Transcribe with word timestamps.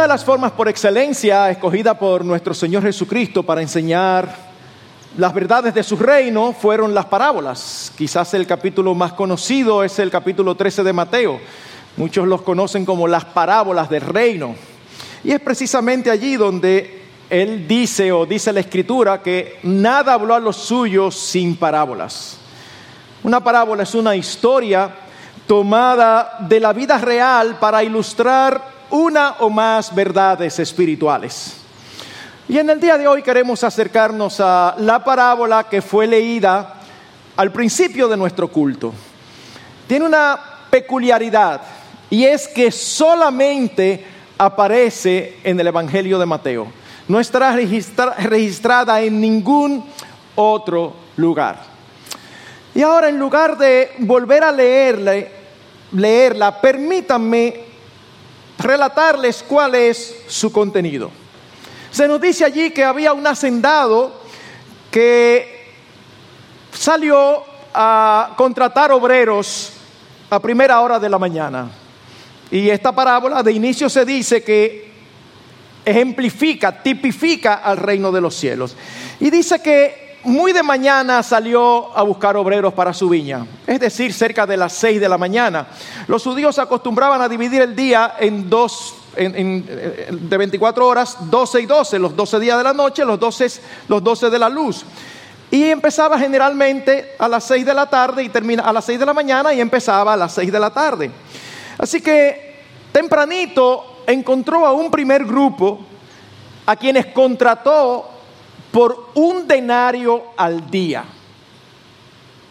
Una 0.00 0.06
de 0.06 0.14
las 0.14 0.24
formas 0.24 0.52
por 0.52 0.66
excelencia 0.66 1.50
escogida 1.50 1.92
por 1.92 2.24
nuestro 2.24 2.54
Señor 2.54 2.82
Jesucristo 2.82 3.42
para 3.42 3.60
enseñar 3.60 4.34
las 5.18 5.34
verdades 5.34 5.74
de 5.74 5.82
su 5.82 5.94
reino 5.94 6.54
fueron 6.54 6.94
las 6.94 7.04
parábolas. 7.04 7.92
Quizás 7.98 8.32
el 8.32 8.46
capítulo 8.46 8.94
más 8.94 9.12
conocido 9.12 9.84
es 9.84 9.98
el 9.98 10.10
capítulo 10.10 10.54
13 10.54 10.84
de 10.84 10.94
Mateo. 10.94 11.38
Muchos 11.98 12.26
los 12.26 12.40
conocen 12.40 12.86
como 12.86 13.06
las 13.06 13.26
parábolas 13.26 13.90
del 13.90 14.00
reino. 14.00 14.54
Y 15.22 15.32
es 15.32 15.40
precisamente 15.40 16.10
allí 16.10 16.36
donde 16.36 17.02
él 17.28 17.68
dice 17.68 18.10
o 18.10 18.24
dice 18.24 18.54
la 18.54 18.60
escritura 18.60 19.20
que 19.22 19.58
nada 19.64 20.14
habló 20.14 20.34
a 20.34 20.40
los 20.40 20.56
suyos 20.56 21.14
sin 21.14 21.56
parábolas. 21.56 22.38
Una 23.22 23.44
parábola 23.44 23.82
es 23.82 23.94
una 23.94 24.16
historia 24.16 24.94
tomada 25.46 26.38
de 26.40 26.58
la 26.58 26.72
vida 26.72 26.96
real 26.96 27.58
para 27.58 27.84
ilustrar 27.84 28.79
una 28.90 29.36
o 29.40 29.50
más 29.50 29.94
verdades 29.94 30.58
espirituales. 30.58 31.56
Y 32.48 32.58
en 32.58 32.68
el 32.68 32.80
día 32.80 32.98
de 32.98 33.06
hoy 33.06 33.22
queremos 33.22 33.62
acercarnos 33.62 34.40
a 34.40 34.74
la 34.78 35.04
parábola 35.04 35.64
que 35.64 35.80
fue 35.80 36.06
leída 36.06 36.80
al 37.36 37.52
principio 37.52 38.08
de 38.08 38.16
nuestro 38.16 38.48
culto. 38.48 38.92
Tiene 39.86 40.04
una 40.04 40.38
peculiaridad 40.68 41.60
y 42.10 42.24
es 42.24 42.48
que 42.48 42.72
solamente 42.72 44.04
aparece 44.36 45.38
en 45.44 45.60
el 45.60 45.68
Evangelio 45.68 46.18
de 46.18 46.26
Mateo. 46.26 46.66
No 47.06 47.20
estará 47.20 47.52
registrada 47.52 49.00
en 49.00 49.20
ningún 49.20 49.84
otro 50.34 50.94
lugar. 51.16 51.60
Y 52.74 52.82
ahora 52.82 53.08
en 53.08 53.18
lugar 53.18 53.58
de 53.58 53.92
volver 53.98 54.42
a 54.42 54.52
leerle, 54.52 55.30
leerla, 55.92 56.60
permítanme 56.60 57.69
relatarles 58.60 59.44
cuál 59.46 59.74
es 59.74 60.22
su 60.28 60.52
contenido. 60.52 61.10
Se 61.90 62.06
nos 62.06 62.20
dice 62.20 62.44
allí 62.44 62.70
que 62.70 62.84
había 62.84 63.12
un 63.12 63.26
hacendado 63.26 64.20
que 64.90 65.72
salió 66.72 67.44
a 67.74 68.34
contratar 68.36 68.92
obreros 68.92 69.72
a 70.28 70.40
primera 70.40 70.80
hora 70.80 70.98
de 70.98 71.08
la 71.08 71.18
mañana. 71.18 71.70
Y 72.50 72.68
esta 72.68 72.92
parábola 72.92 73.42
de 73.42 73.52
inicio 73.52 73.88
se 73.88 74.04
dice 74.04 74.42
que 74.42 74.90
ejemplifica, 75.84 76.82
tipifica 76.82 77.54
al 77.54 77.76
reino 77.76 78.12
de 78.12 78.20
los 78.20 78.34
cielos. 78.34 78.76
Y 79.18 79.30
dice 79.30 79.60
que 79.62 80.09
muy 80.24 80.52
de 80.52 80.62
mañana 80.62 81.22
salió 81.22 81.96
a 81.96 82.02
buscar 82.02 82.36
obreros 82.36 82.74
para 82.74 82.92
su 82.92 83.08
viña, 83.08 83.46
es 83.66 83.80
decir, 83.80 84.12
cerca 84.12 84.46
de 84.46 84.56
las 84.56 84.72
seis 84.72 85.00
de 85.00 85.08
la 85.08 85.16
mañana. 85.16 85.66
Los 86.06 86.22
judíos 86.22 86.58
acostumbraban 86.58 87.20
a 87.22 87.28
dividir 87.28 87.62
el 87.62 87.74
día 87.74 88.14
en 88.18 88.50
dos, 88.50 88.94
de 89.16 90.36
24 90.36 90.86
horas, 90.86 91.16
12 91.30 91.60
y 91.60 91.66
12, 91.66 91.98
los 91.98 92.14
12 92.14 92.40
días 92.40 92.58
de 92.58 92.64
la 92.64 92.72
noche, 92.72 93.04
los 93.04 93.18
12, 93.18 93.60
los 93.88 94.02
12 94.02 94.30
de 94.30 94.38
la 94.38 94.48
luz. 94.48 94.84
Y 95.50 95.64
empezaba 95.64 96.18
generalmente 96.18 97.16
a 97.18 97.26
las 97.26 97.44
6 97.44 97.66
de 97.66 97.74
la 97.74 97.86
tarde 97.86 98.22
y 98.22 98.28
termina 98.28 98.62
a 98.62 98.72
las 98.72 98.84
6 98.84 99.00
de 99.00 99.06
la 99.06 99.14
mañana 99.14 99.52
y 99.52 99.60
empezaba 99.60 100.12
a 100.12 100.16
las 100.16 100.32
6 100.34 100.52
de 100.52 100.60
la 100.60 100.70
tarde. 100.70 101.10
Así 101.76 102.00
que 102.00 102.60
tempranito 102.92 104.02
encontró 104.06 104.64
a 104.64 104.72
un 104.72 104.90
primer 104.90 105.24
grupo 105.24 105.80
a 106.66 106.76
quienes 106.76 107.06
contrató 107.06 108.19
por 108.72 109.10
un 109.14 109.46
denario 109.46 110.24
al 110.36 110.70
día. 110.70 111.04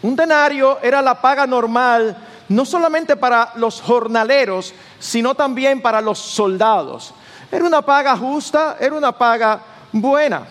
Un 0.01 0.15
denario 0.15 0.79
era 0.81 1.01
la 1.01 1.21
paga 1.21 1.45
normal 1.45 2.15
no 2.49 2.65
solamente 2.65 3.15
para 3.15 3.53
los 3.55 3.79
jornaleros, 3.79 4.73
sino 4.99 5.35
también 5.35 5.81
para 5.81 6.01
los 6.01 6.17
soldados. 6.17 7.13
Era 7.51 7.63
una 7.63 7.81
paga 7.81 8.17
justa, 8.17 8.77
era 8.79 8.95
una 8.95 9.11
paga 9.11 9.61
buena. 9.91 10.47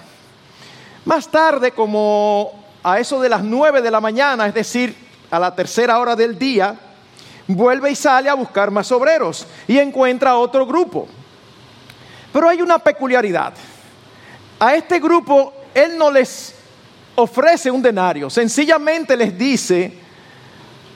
Más 1.04 1.28
tarde, 1.28 1.72
como 1.72 2.52
a 2.82 2.98
eso 3.00 3.20
de 3.20 3.28
las 3.28 3.42
nueve 3.42 3.82
de 3.82 3.90
la 3.90 4.00
mañana, 4.00 4.46
es 4.46 4.54
decir, 4.54 4.96
a 5.30 5.38
la 5.38 5.54
tercera 5.54 5.98
hora 5.98 6.14
del 6.14 6.38
día, 6.38 6.78
vuelve 7.48 7.90
y 7.90 7.96
sale 7.96 8.28
a 8.28 8.34
buscar 8.34 8.70
más 8.70 8.90
obreros 8.92 9.46
y 9.66 9.78
encuentra 9.78 10.36
otro 10.36 10.66
grupo. 10.66 11.08
Pero 12.32 12.48
hay 12.48 12.62
una 12.62 12.78
peculiaridad. 12.78 13.54
A 14.60 14.74
este 14.74 15.00
grupo 15.00 15.52
él 15.74 15.96
no 15.96 16.10
les 16.10 16.54
ofrece 17.14 17.70
un 17.70 17.82
denario, 17.82 18.30
sencillamente 18.30 19.16
les 19.16 19.36
dice, 19.36 19.92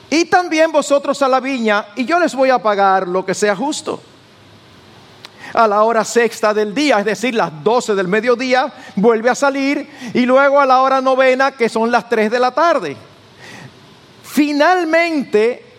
y 0.09 0.25
también 0.25 0.71
vosotros 0.71 1.21
a 1.21 1.27
la 1.27 1.39
viña, 1.39 1.87
y 1.95 2.05
yo 2.05 2.19
les 2.19 2.33
voy 2.35 2.49
a 2.49 2.59
pagar 2.59 3.07
lo 3.07 3.25
que 3.25 3.33
sea 3.33 3.55
justo. 3.55 4.01
A 5.53 5.67
la 5.67 5.83
hora 5.83 6.05
sexta 6.05 6.53
del 6.53 6.73
día, 6.73 6.99
es 6.99 7.05
decir, 7.05 7.35
las 7.35 7.51
doce 7.63 7.93
del 7.93 8.07
mediodía, 8.07 8.71
vuelve 8.95 9.29
a 9.29 9.35
salir, 9.35 9.89
y 10.13 10.25
luego 10.25 10.59
a 10.59 10.65
la 10.65 10.81
hora 10.81 11.01
novena, 11.01 11.51
que 11.51 11.67
son 11.67 11.91
las 11.91 12.07
tres 12.07 12.31
de 12.31 12.39
la 12.39 12.51
tarde. 12.51 12.95
Finalmente, 14.23 15.72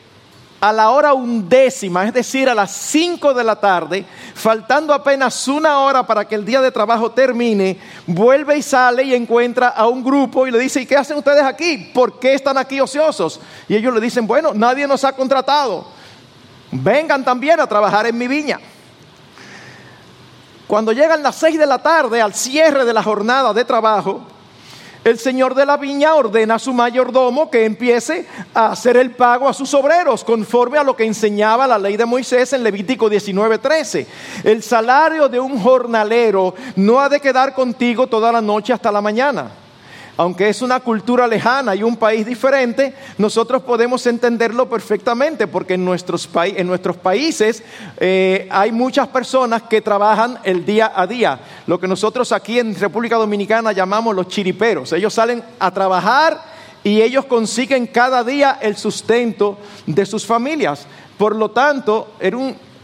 a 0.60 0.72
la 0.72 0.91
hora 0.91 1.12
undécima, 1.12 2.06
es 2.06 2.15
decir, 2.15 2.48
a 2.48 2.54
las 2.54 2.70
5 2.70 3.34
de 3.34 3.44
la 3.44 3.56
tarde, 3.56 4.04
faltando 4.34 4.94
apenas 4.94 5.47
una 5.47 5.81
hora 5.81 6.06
para 6.06 6.26
que 6.26 6.34
el 6.34 6.44
día 6.44 6.62
de 6.62 6.70
trabajo 6.70 7.10
termine, 7.10 7.78
vuelve 8.06 8.56
y 8.56 8.62
sale 8.62 9.03
y 9.03 9.14
encuentra 9.14 9.69
a 9.69 9.87
un 9.87 10.03
grupo 10.03 10.47
y 10.47 10.50
le 10.50 10.59
dice, 10.59 10.81
¿y 10.81 10.87
qué 10.87 10.97
hacen 10.97 11.19
ustedes 11.19 11.43
aquí? 11.43 11.91
¿Por 11.93 12.19
qué 12.19 12.34
están 12.34 12.56
aquí 12.56 12.81
ociosos? 12.81 13.41
Y 13.69 13.76
ellos 13.76 13.93
le 13.93 14.00
dicen, 14.00 14.26
bueno, 14.26 14.53
nadie 14.54 14.87
nos 14.87 15.04
ha 15.04 15.12
contratado. 15.12 15.87
Vengan 16.70 17.25
también 17.25 17.60
a 17.60 17.66
trabajar 17.66 18.06
en 18.06 18.16
mi 18.16 18.26
viña. 18.26 18.59
Cuando 20.66 20.93
llegan 20.93 21.22
las 21.22 21.37
6 21.37 21.59
de 21.59 21.66
la 21.66 21.78
tarde 21.78 22.22
al 22.22 22.34
cierre 22.34 22.84
de 22.84 22.93
la 22.93 23.03
jornada 23.03 23.53
de 23.53 23.64
trabajo, 23.64 24.22
el 25.04 25.19
señor 25.19 25.54
de 25.54 25.66
la 25.66 25.76
viña 25.76 26.15
ordena 26.15 26.54
a 26.54 26.59
su 26.59 26.72
mayordomo 26.72 27.50
que 27.50 27.66
empiece 27.66 28.26
a 28.54 28.72
hacer 28.72 28.97
el 28.97 29.10
pago 29.10 29.48
a 29.48 29.53
sus 29.53 29.72
obreros 29.75 30.25
conforme 30.25 30.78
a 30.78 30.82
lo 30.82 30.97
que 30.97 31.04
enseñaba 31.04 31.66
la 31.66 31.78
ley 31.78 31.97
de 31.97 32.06
Moisés 32.06 32.53
en 32.54 32.62
Levítico 32.62 33.10
19:13. 33.10 34.06
El 34.43 34.62
salario 34.62 35.28
de 35.28 35.38
un 35.38 35.60
jornalero 35.60 36.54
no 36.76 37.00
ha 37.00 37.09
de 37.09 37.20
quedar 37.20 37.54
contigo 37.54 38.06
toda 38.06 38.32
la 38.32 38.41
noche 38.41 38.72
hasta 38.72 38.91
la 38.91 39.03
mañana 39.03 39.50
aunque 40.16 40.48
es 40.48 40.62
una 40.62 40.81
cultura 40.81 41.26
lejana 41.26 41.75
y 41.75 41.82
un 41.82 41.97
país 41.97 42.25
diferente, 42.25 42.94
nosotros 43.19 43.62
podemos 43.62 44.06
entenderlo 44.06 44.69
perfectamente 44.69 45.47
porque 45.47 45.75
en 45.75 45.84
nuestros, 45.84 46.28
en 46.34 46.66
nuestros 46.66 46.97
países 46.97 47.62
eh, 47.98 48.48
hay 48.50 48.70
muchas 48.70 49.09
personas 49.09 49.62
que 49.62 49.81
trabajan 49.81 50.38
el 50.44 50.64
día 50.64 50.93
a 50.94 51.06
día, 51.06 51.41
lo 51.66 51.80
que 51.80 51.88
nosotros 51.88 52.32
aquí 52.32 52.58
en 52.58 52.78
República 52.78 53.16
Dominicana 53.16 53.72
llamamos 53.72 54.14
los 54.14 54.28
chiriperos. 54.28 54.92
Ellos 54.92 55.14
salen 55.14 55.42
a 55.58 55.70
trabajar 55.70 56.42
y 56.82 57.00
ellos 57.00 57.25
consiguen 57.25 57.86
cada 57.86 58.22
día 58.22 58.58
el 58.60 58.76
sustento 58.76 59.58
de 59.86 60.04
sus 60.04 60.26
familias. 60.26 60.86
Por 61.16 61.34
lo 61.34 61.50
tanto, 61.50 62.14
era 62.20 62.38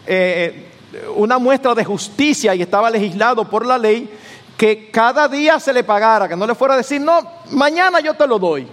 eh, 0.07 0.71
una 1.15 1.39
muestra 1.39 1.75
de 1.75 1.85
justicia 1.85 2.55
y 2.55 2.63
estaba 2.63 2.91
legislado 2.91 3.49
por 3.49 3.67
la 3.67 3.77
ley 3.77 4.09
que 4.57 4.91
cada 4.91 5.29
día 5.29 5.61
se 5.61 5.73
le 5.73 5.85
pagara, 5.85 6.29
que 6.29 6.37
no 6.37 6.47
le 6.47 6.55
fuera 6.55 6.75
a 6.75 6.77
decir, 6.79 7.01
no, 7.01 7.21
mañana 7.51 8.01
yo 8.01 8.15
te 8.15 8.27
lo 8.27 8.39
doy. 8.39 8.67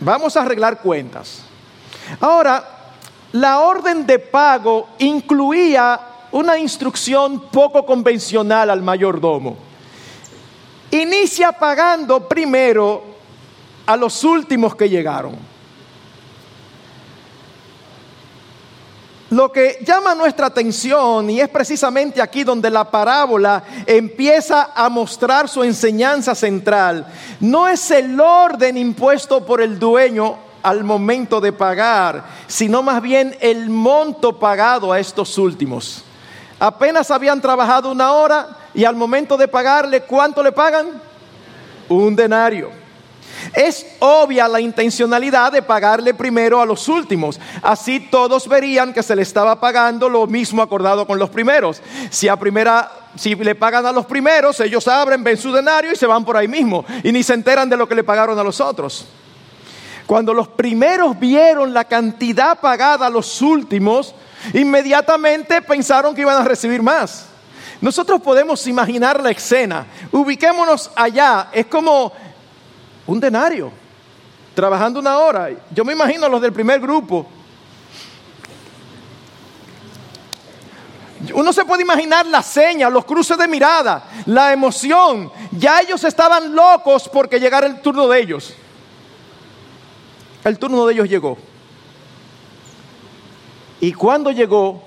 Vamos 0.00 0.36
a 0.36 0.42
arreglar 0.42 0.80
cuentas. 0.80 1.42
Ahora, 2.20 2.64
la 3.32 3.60
orden 3.60 4.06
de 4.06 4.18
pago 4.18 4.88
incluía 4.98 6.00
una 6.32 6.58
instrucción 6.58 7.48
poco 7.50 7.84
convencional 7.84 8.70
al 8.70 8.82
mayordomo. 8.82 9.56
Inicia 10.90 11.52
pagando 11.52 12.28
primero 12.28 13.02
a 13.86 13.96
los 13.96 14.24
últimos 14.24 14.74
que 14.74 14.88
llegaron. 14.88 15.36
Lo 19.30 19.52
que 19.52 19.78
llama 19.84 20.14
nuestra 20.14 20.46
atención, 20.46 21.28
y 21.28 21.40
es 21.40 21.50
precisamente 21.50 22.22
aquí 22.22 22.44
donde 22.44 22.70
la 22.70 22.90
parábola 22.90 23.62
empieza 23.84 24.70
a 24.74 24.88
mostrar 24.88 25.50
su 25.50 25.62
enseñanza 25.62 26.34
central, 26.34 27.06
no 27.40 27.68
es 27.68 27.90
el 27.90 28.18
orden 28.18 28.78
impuesto 28.78 29.44
por 29.44 29.60
el 29.60 29.78
dueño 29.78 30.36
al 30.62 30.82
momento 30.82 31.42
de 31.42 31.52
pagar, 31.52 32.24
sino 32.46 32.82
más 32.82 33.02
bien 33.02 33.36
el 33.40 33.68
monto 33.68 34.38
pagado 34.38 34.92
a 34.92 34.98
estos 34.98 35.36
últimos. 35.36 36.04
Apenas 36.60 37.10
habían 37.10 37.40
trabajado 37.40 37.90
una 37.90 38.12
hora 38.12 38.48
y 38.74 38.84
al 38.84 38.96
momento 38.96 39.36
de 39.36 39.48
pagarle, 39.48 40.02
¿cuánto 40.02 40.42
le 40.42 40.52
pagan? 40.52 41.00
Un 41.88 42.16
denario. 42.16 42.70
Es 43.54 43.86
obvia 44.00 44.48
la 44.48 44.60
intencionalidad 44.60 45.52
de 45.52 45.62
pagarle 45.62 46.12
primero 46.14 46.60
a 46.60 46.66
los 46.66 46.88
últimos. 46.88 47.38
Así 47.62 48.00
todos 48.00 48.48
verían 48.48 48.92
que 48.92 49.02
se 49.02 49.14
le 49.14 49.22
estaba 49.22 49.60
pagando 49.60 50.08
lo 50.08 50.26
mismo 50.26 50.60
acordado 50.60 51.06
con 51.06 51.18
los 51.18 51.30
primeros. 51.30 51.80
Si 52.10 52.28
a 52.28 52.36
primera 52.36 52.90
si 53.16 53.34
le 53.34 53.54
pagan 53.54 53.86
a 53.86 53.92
los 53.92 54.06
primeros, 54.06 54.60
ellos 54.60 54.86
abren, 54.86 55.24
ven 55.24 55.36
su 55.36 55.52
denario 55.52 55.92
y 55.92 55.96
se 55.96 56.06
van 56.06 56.24
por 56.24 56.36
ahí 56.36 56.46
mismo 56.46 56.84
y 57.02 57.10
ni 57.10 57.22
se 57.22 57.34
enteran 57.34 57.68
de 57.68 57.76
lo 57.76 57.88
que 57.88 57.94
le 57.94 58.04
pagaron 58.04 58.38
a 58.38 58.44
los 58.44 58.60
otros. 58.60 59.06
Cuando 60.06 60.32
los 60.32 60.48
primeros 60.48 61.18
vieron 61.18 61.74
la 61.74 61.84
cantidad 61.84 62.58
pagada 62.58 63.06
a 63.06 63.10
los 63.10 63.42
últimos, 63.42 64.14
inmediatamente 64.52 65.62
pensaron 65.62 66.14
que 66.14 66.22
iban 66.22 66.36
a 66.36 66.44
recibir 66.44 66.82
más. 66.82 67.26
nosotros 67.80 68.20
podemos 68.20 68.66
imaginar 68.66 69.22
la 69.22 69.30
escena. 69.30 69.86
Ubiquémonos 70.10 70.90
allá. 70.94 71.48
Es 71.52 71.66
como 71.66 72.12
un 73.06 73.20
denario, 73.20 73.70
trabajando 74.54 75.00
una 75.00 75.18
hora. 75.18 75.50
Yo 75.70 75.84
me 75.84 75.92
imagino 75.92 76.28
los 76.28 76.40
del 76.40 76.52
primer 76.52 76.80
grupo. 76.80 77.26
Uno 81.34 81.52
se 81.52 81.64
puede 81.64 81.82
imaginar 81.82 82.26
la 82.26 82.42
seña, 82.42 82.88
los 82.88 83.04
cruces 83.04 83.36
de 83.36 83.48
mirada, 83.48 84.04
la 84.26 84.52
emoción. 84.52 85.30
Ya 85.52 85.80
ellos 85.80 86.04
estaban 86.04 86.54
locos 86.54 87.08
porque 87.08 87.40
llegara 87.40 87.66
el 87.66 87.80
turno 87.80 88.06
de 88.06 88.20
ellos. 88.20 88.54
El 90.44 90.58
turno 90.58 90.86
de 90.86 90.94
ellos 90.94 91.08
llegó. 91.08 91.36
Y 93.80 93.92
cuando 93.92 94.30
llegó, 94.30 94.82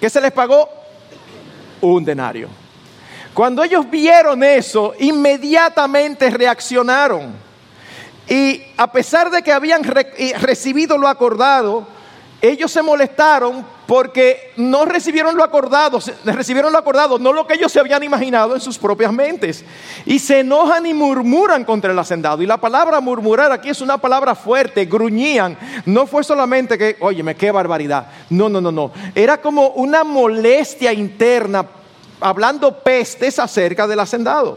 ¿qué 0.00 0.10
se 0.10 0.20
les 0.20 0.32
pagó? 0.32 0.68
Un 1.80 2.04
denario. 2.04 2.48
Cuando 3.34 3.64
ellos 3.64 3.90
vieron 3.90 4.42
eso, 4.42 4.92
inmediatamente 4.98 6.28
reaccionaron. 6.30 7.32
Y 8.28 8.62
a 8.76 8.92
pesar 8.92 9.30
de 9.30 9.42
que 9.42 9.52
habían 9.52 9.82
recibido 9.84 10.98
lo 10.98 11.08
acordado, 11.08 11.86
ellos 12.40 12.70
se 12.70 12.82
molestaron 12.82 13.64
porque 13.92 14.52
no 14.56 14.86
recibieron 14.86 15.36
lo 15.36 15.44
acordado, 15.44 15.98
recibieron 16.24 16.72
lo 16.72 16.78
acordado, 16.78 17.18
no 17.18 17.30
lo 17.30 17.46
que 17.46 17.52
ellos 17.52 17.70
se 17.70 17.78
habían 17.78 18.02
imaginado 18.02 18.54
en 18.54 18.60
sus 18.62 18.78
propias 18.78 19.12
mentes. 19.12 19.66
Y 20.06 20.18
se 20.18 20.40
enojan 20.40 20.86
y 20.86 20.94
murmuran 20.94 21.62
contra 21.66 21.92
el 21.92 21.98
hacendado. 21.98 22.40
Y 22.40 22.46
la 22.46 22.56
palabra 22.56 23.02
murmurar 23.02 23.52
aquí 23.52 23.68
es 23.68 23.82
una 23.82 23.98
palabra 23.98 24.34
fuerte, 24.34 24.86
gruñían. 24.86 25.58
No 25.84 26.06
fue 26.06 26.24
solamente 26.24 26.78
que, 26.78 26.96
óyeme, 27.00 27.34
qué 27.34 27.50
barbaridad. 27.50 28.06
No, 28.30 28.48
no, 28.48 28.62
no, 28.62 28.72
no. 28.72 28.92
Era 29.14 29.42
como 29.42 29.68
una 29.72 30.04
molestia 30.04 30.90
interna, 30.94 31.66
hablando 32.18 32.78
pestes 32.78 33.38
acerca 33.38 33.86
del 33.86 34.00
hacendado. 34.00 34.56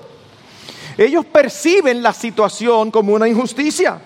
Ellos 0.97 1.25
perciben 1.25 2.01
la 2.01 2.13
situación 2.13 2.89
como 2.89 3.13
una 3.13 3.27
injusticia 3.27 3.99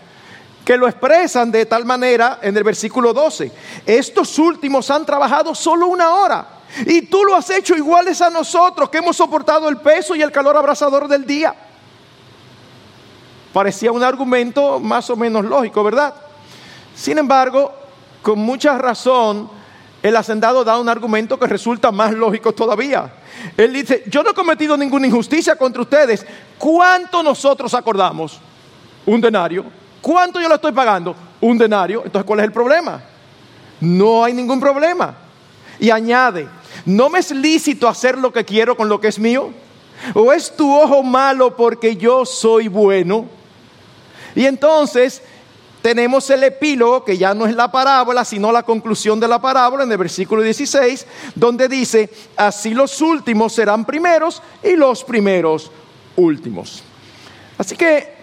que 0.69 0.77
lo 0.77 0.88
expresan 0.88 1.50
de 1.50 1.66
tal 1.66 1.83
manera 1.83 2.38
en 2.44 2.56
el 2.56 2.63
versículo 2.63 3.12
12. 3.12 3.51
Estos 3.88 4.38
últimos 4.38 4.92
han 4.92 5.04
trabajado 5.04 5.56
solo 5.56 5.88
una 5.88 6.12
hora 6.12 6.48
y 6.86 7.01
tú 7.07 7.24
lo 7.24 7.36
has 7.36 7.50
hecho 7.50 7.75
iguales 7.75 8.21
a 8.21 8.30
nosotros 8.30 8.88
que 8.88 9.00
hemos 9.00 9.18
soportado 9.18 9.68
el 9.68 9.77
peso 9.77 10.13
y 10.13 10.21
el 10.21 10.31
calor 10.31 10.56
abrasador 10.56 11.07
del 11.07 11.25
día. 11.25 11.56
Parecía 13.51 13.92
un 13.92 14.04
argumento 14.04 14.80
más 14.80 15.10
o 15.10 15.16
menos 15.16 15.44
lógico, 15.44 15.83
¿verdad? 15.83 16.13
Sin 16.95 17.18
embargo, 17.18 17.74
con 18.21 18.38
mucha 18.38 18.77
razón, 18.77 19.50
el 20.04 20.16
hacendado 20.16 20.63
da 20.63 20.77
un 20.77 20.88
argumento 20.88 21.39
que 21.39 21.48
resulta 21.48 21.92
más 21.92 22.13
lógico 22.13 22.54
todavía. 22.54 23.12
Él 23.57 23.74
dice, 23.74 24.04
yo 24.06 24.21
no 24.21 24.30
he 24.30 24.36
cometido 24.36 24.77
ninguna 24.77 25.07
injusticia 25.07 25.56
contra 25.56 25.81
ustedes. 25.81 26.24
¿Cuánto 26.60 27.24
nosotros 27.24 27.74
acordamos? 27.74 28.39
Un 29.07 29.19
denario. 29.19 29.79
¿Cuánto 30.01 30.40
yo 30.40 30.48
le 30.48 30.56
estoy 30.56 30.72
pagando? 30.72 31.16
Un 31.42 31.57
denario. 31.57 32.04
Entonces, 32.06 32.25
¿cuál 32.25 32.40
es 32.40 32.46
el 32.46 32.51
problema? 32.51 33.01
No 33.81 34.24
hay 34.24 34.34
ningún 34.34 34.60
problema. 34.60 35.16
Y 35.80 35.90
añade, 35.90 36.48
¿no 36.86 37.10
me 37.10 37.19
es 37.19 37.31
lícito 37.31 37.88
hacer 37.88 38.18
lo 38.18 38.31
que 38.31 38.46
quiero 38.46 38.75
con 38.75 38.90
lo 38.90 39.00
que 39.00 39.07
es 39.07 39.19
mío? 39.19 39.51
¿O 40.13 40.31
es 40.31 40.56
tu 40.56 40.74
ojo 40.74 41.04
malo 41.04 41.56
porque 41.56 41.96
yo 41.96 42.25
soy 42.25 42.68
bueno? 42.68 43.25
Y 44.36 44.46
entonces 44.46 45.22
tenemos 45.81 46.30
el 46.30 46.44
epílogo, 46.44 47.06
que 47.06 47.18
ya 47.18 47.34
no 47.34 47.45
es 47.45 47.56
la 47.56 47.72
parábola, 47.72 48.25
sino 48.25 48.52
la 48.52 48.63
conclusión 48.63 49.19
de 49.19 49.28
la 49.28 49.40
parábola 49.40 49.84
en 49.84 49.92
el 49.92 49.98
versículo 49.98 50.42
16, 50.42 51.06
donde 51.36 51.69
dice, 51.69 52.10
así 52.36 52.74
los 52.74 53.02
últimos 53.02 53.54
serán 53.54 53.86
primeros 53.86 54.42
y 54.62 54.75
los 54.75 55.04
primeros 55.04 55.72
últimos. 56.18 56.84
Así 57.57 57.75
que 57.75 58.19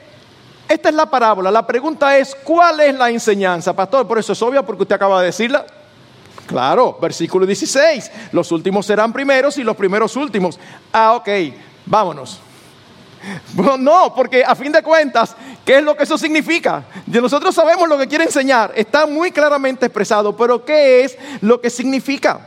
esta 0.68 0.88
es 0.88 0.94
la 0.94 1.06
parábola. 1.06 1.50
La 1.50 1.66
pregunta 1.66 2.16
es, 2.18 2.34
¿cuál 2.34 2.80
es 2.80 2.94
la 2.94 3.10
enseñanza? 3.10 3.74
Pastor, 3.74 4.06
por 4.06 4.18
eso 4.18 4.32
es 4.32 4.42
obvio 4.42 4.64
porque 4.64 4.82
usted 4.82 4.96
acaba 4.96 5.20
de 5.20 5.26
decirla. 5.26 5.64
Claro, 6.46 6.98
versículo 7.00 7.46
16. 7.46 8.10
Los 8.32 8.52
últimos 8.52 8.86
serán 8.86 9.12
primeros 9.12 9.58
y 9.58 9.64
los 9.64 9.76
primeros 9.76 10.16
últimos. 10.16 10.58
Ah, 10.92 11.14
ok, 11.14 11.28
vámonos. 11.84 12.40
No, 13.78 14.14
porque 14.14 14.44
a 14.44 14.54
fin 14.54 14.70
de 14.70 14.82
cuentas, 14.82 15.34
¿qué 15.64 15.78
es 15.78 15.82
lo 15.82 15.96
que 15.96 16.04
eso 16.04 16.16
significa? 16.16 16.84
Nosotros 17.06 17.54
sabemos 17.54 17.88
lo 17.88 17.98
que 17.98 18.06
quiere 18.06 18.24
enseñar, 18.24 18.72
está 18.76 19.06
muy 19.06 19.32
claramente 19.32 19.86
expresado, 19.86 20.36
pero 20.36 20.64
¿qué 20.64 21.02
es 21.04 21.18
lo 21.40 21.60
que 21.60 21.70
significa? 21.70 22.40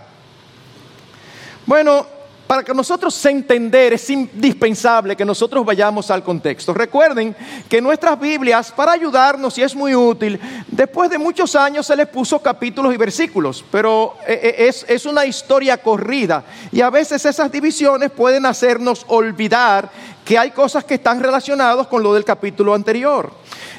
Bueno, 1.65 2.05
para 2.49 2.63
que 2.63 2.73
nosotros 2.73 3.23
entender 3.27 3.93
es 3.93 4.09
indispensable 4.09 5.15
que 5.15 5.23
nosotros 5.23 5.63
vayamos 5.63 6.09
al 6.09 6.23
contexto. 6.23 6.73
Recuerden 6.73 7.35
que 7.69 7.79
nuestras 7.79 8.19
Biblias, 8.19 8.71
para 8.71 8.93
ayudarnos, 8.93 9.55
y 9.59 9.61
es 9.61 9.75
muy 9.75 9.93
útil, 9.93 10.39
después 10.65 11.11
de 11.11 11.19
muchos 11.19 11.55
años 11.55 11.85
se 11.85 11.95
les 11.95 12.07
puso 12.07 12.39
capítulos 12.39 12.91
y 12.91 12.97
versículos, 12.97 13.63
pero 13.71 14.15
eh, 14.27 14.39
eh, 14.41 14.67
es, 14.67 14.83
es 14.89 15.05
una 15.05 15.27
historia 15.27 15.77
corrida 15.77 16.43
y 16.71 16.81
a 16.81 16.89
veces 16.89 17.23
esas 17.23 17.51
divisiones 17.51 18.09
pueden 18.09 18.47
hacernos 18.47 19.05
olvidar 19.09 19.91
que 20.29 20.37
hay 20.37 20.51
cosas 20.51 20.83
que 20.83 20.93
están 20.93 21.19
relacionadas 21.19 21.87
con 21.87 22.03
lo 22.03 22.13
del 22.13 22.23
capítulo 22.23 22.75
anterior. 22.75 23.31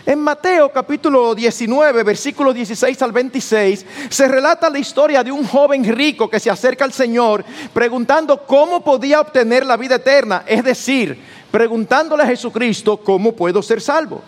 En 0.05 0.19
Mateo 0.19 0.73
capítulo 0.73 1.33
19, 1.33 2.03
versículos 2.03 2.53
16 2.57 3.01
al 3.03 3.13
26, 3.13 3.87
se 4.09 4.27
relata 4.27 4.69
la 4.69 4.81
historia 4.81 5.23
de 5.23 5.31
un 5.31 5.47
joven 5.47 5.85
rico 5.85 6.29
que 6.29 6.41
se 6.41 6.51
acerca 6.51 6.85
al 6.85 6.93
Señor 6.93 7.45
preguntando 7.73 8.45
cómo 8.49 8.83
podía 8.83 9.21
obtener 9.21 9.65
la 9.65 9.77
vida 9.77 9.95
eterna, 9.95 10.43
es 10.45 10.65
decir, 10.65 11.23
preguntándole 11.53 12.25
a 12.25 12.27
Jesucristo 12.27 12.97
cómo 12.97 13.31
puedo 13.31 13.63
ser 13.63 13.81
salvo. 13.81 14.21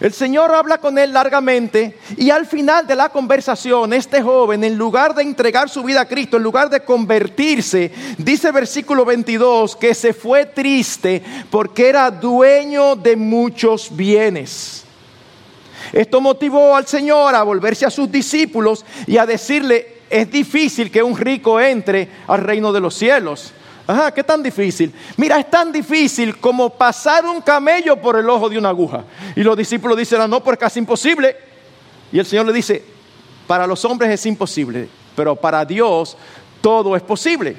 El 0.00 0.12
Señor 0.12 0.54
habla 0.54 0.78
con 0.78 0.96
él 0.96 1.12
largamente 1.12 1.98
y 2.16 2.30
al 2.30 2.46
final 2.46 2.86
de 2.86 2.94
la 2.94 3.08
conversación, 3.08 3.92
este 3.92 4.22
joven, 4.22 4.62
en 4.62 4.78
lugar 4.78 5.12
de 5.12 5.22
entregar 5.22 5.68
su 5.68 5.82
vida 5.82 6.02
a 6.02 6.08
Cristo, 6.08 6.36
en 6.36 6.44
lugar 6.44 6.70
de 6.70 6.84
convertirse, 6.84 7.90
dice 8.16 8.52
versículo 8.52 9.04
22 9.04 9.74
que 9.74 9.94
se 9.94 10.12
fue 10.12 10.46
triste 10.46 11.22
porque 11.50 11.88
era 11.88 12.12
dueño 12.12 12.94
de 12.94 13.16
muchos 13.16 13.94
bienes. 13.94 14.84
Esto 15.92 16.20
motivó 16.20 16.76
al 16.76 16.86
Señor 16.86 17.34
a 17.34 17.42
volverse 17.42 17.84
a 17.84 17.90
sus 17.90 18.10
discípulos 18.10 18.84
y 19.06 19.16
a 19.16 19.26
decirle, 19.26 19.98
es 20.10 20.30
difícil 20.30 20.92
que 20.92 21.02
un 21.02 21.16
rico 21.16 21.60
entre 21.60 22.08
al 22.28 22.42
reino 22.42 22.72
de 22.72 22.80
los 22.80 22.94
cielos. 22.94 23.52
Ajá, 23.88 24.12
¿qué 24.12 24.22
tan 24.22 24.42
difícil? 24.42 24.94
Mira, 25.16 25.38
es 25.38 25.50
tan 25.50 25.72
difícil 25.72 26.38
como 26.38 26.68
pasar 26.68 27.24
un 27.24 27.40
camello 27.40 27.96
por 27.96 28.18
el 28.18 28.28
ojo 28.28 28.50
de 28.50 28.58
una 28.58 28.68
aguja. 28.68 29.02
Y 29.34 29.42
los 29.42 29.56
discípulos 29.56 29.96
dicen, 29.96 30.20
ah, 30.20 30.28
no, 30.28 30.44
pues 30.44 30.58
casi 30.58 30.78
imposible. 30.78 31.34
Y 32.12 32.18
el 32.18 32.26
Señor 32.26 32.44
le 32.44 32.52
dice, 32.52 32.84
para 33.46 33.66
los 33.66 33.82
hombres 33.86 34.10
es 34.10 34.26
imposible, 34.26 34.90
pero 35.16 35.34
para 35.34 35.64
Dios 35.64 36.18
todo 36.60 36.96
es 36.96 37.02
posible. 37.02 37.56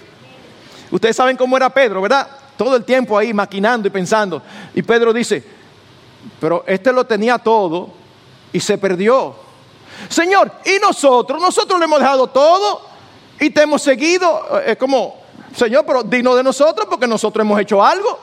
Ustedes 0.92 1.16
saben 1.16 1.36
cómo 1.36 1.58
era 1.58 1.68
Pedro, 1.72 2.00
¿verdad? 2.00 2.28
Todo 2.56 2.76
el 2.76 2.84
tiempo 2.84 3.18
ahí 3.18 3.34
maquinando 3.34 3.88
y 3.88 3.92
pensando. 3.92 4.40
Y 4.76 4.84
Pedro 4.84 5.12
dice, 5.12 5.44
pero 6.40 6.64
este 6.68 6.94
lo 6.94 7.06
tenía 7.06 7.40
todo 7.40 7.90
y 8.54 8.60
se 8.60 8.78
perdió. 8.78 9.34
Señor, 10.10 10.52
¿y 10.64 10.78
nosotros? 10.80 11.42
Nosotros 11.42 11.80
le 11.80 11.86
hemos 11.86 12.00
dejado 12.00 12.28
todo 12.28 12.82
y 13.40 13.50
te 13.50 13.64
hemos 13.64 13.82
seguido. 13.82 14.62
Es 14.64 14.78
como, 14.78 15.20
Señor, 15.56 15.86
pero 15.86 16.04
digno 16.04 16.36
de 16.36 16.44
nosotros 16.44 16.88
porque 16.90 17.08
nosotros 17.08 17.46
hemos 17.46 17.60
hecho 17.60 17.84
algo. 17.84 18.20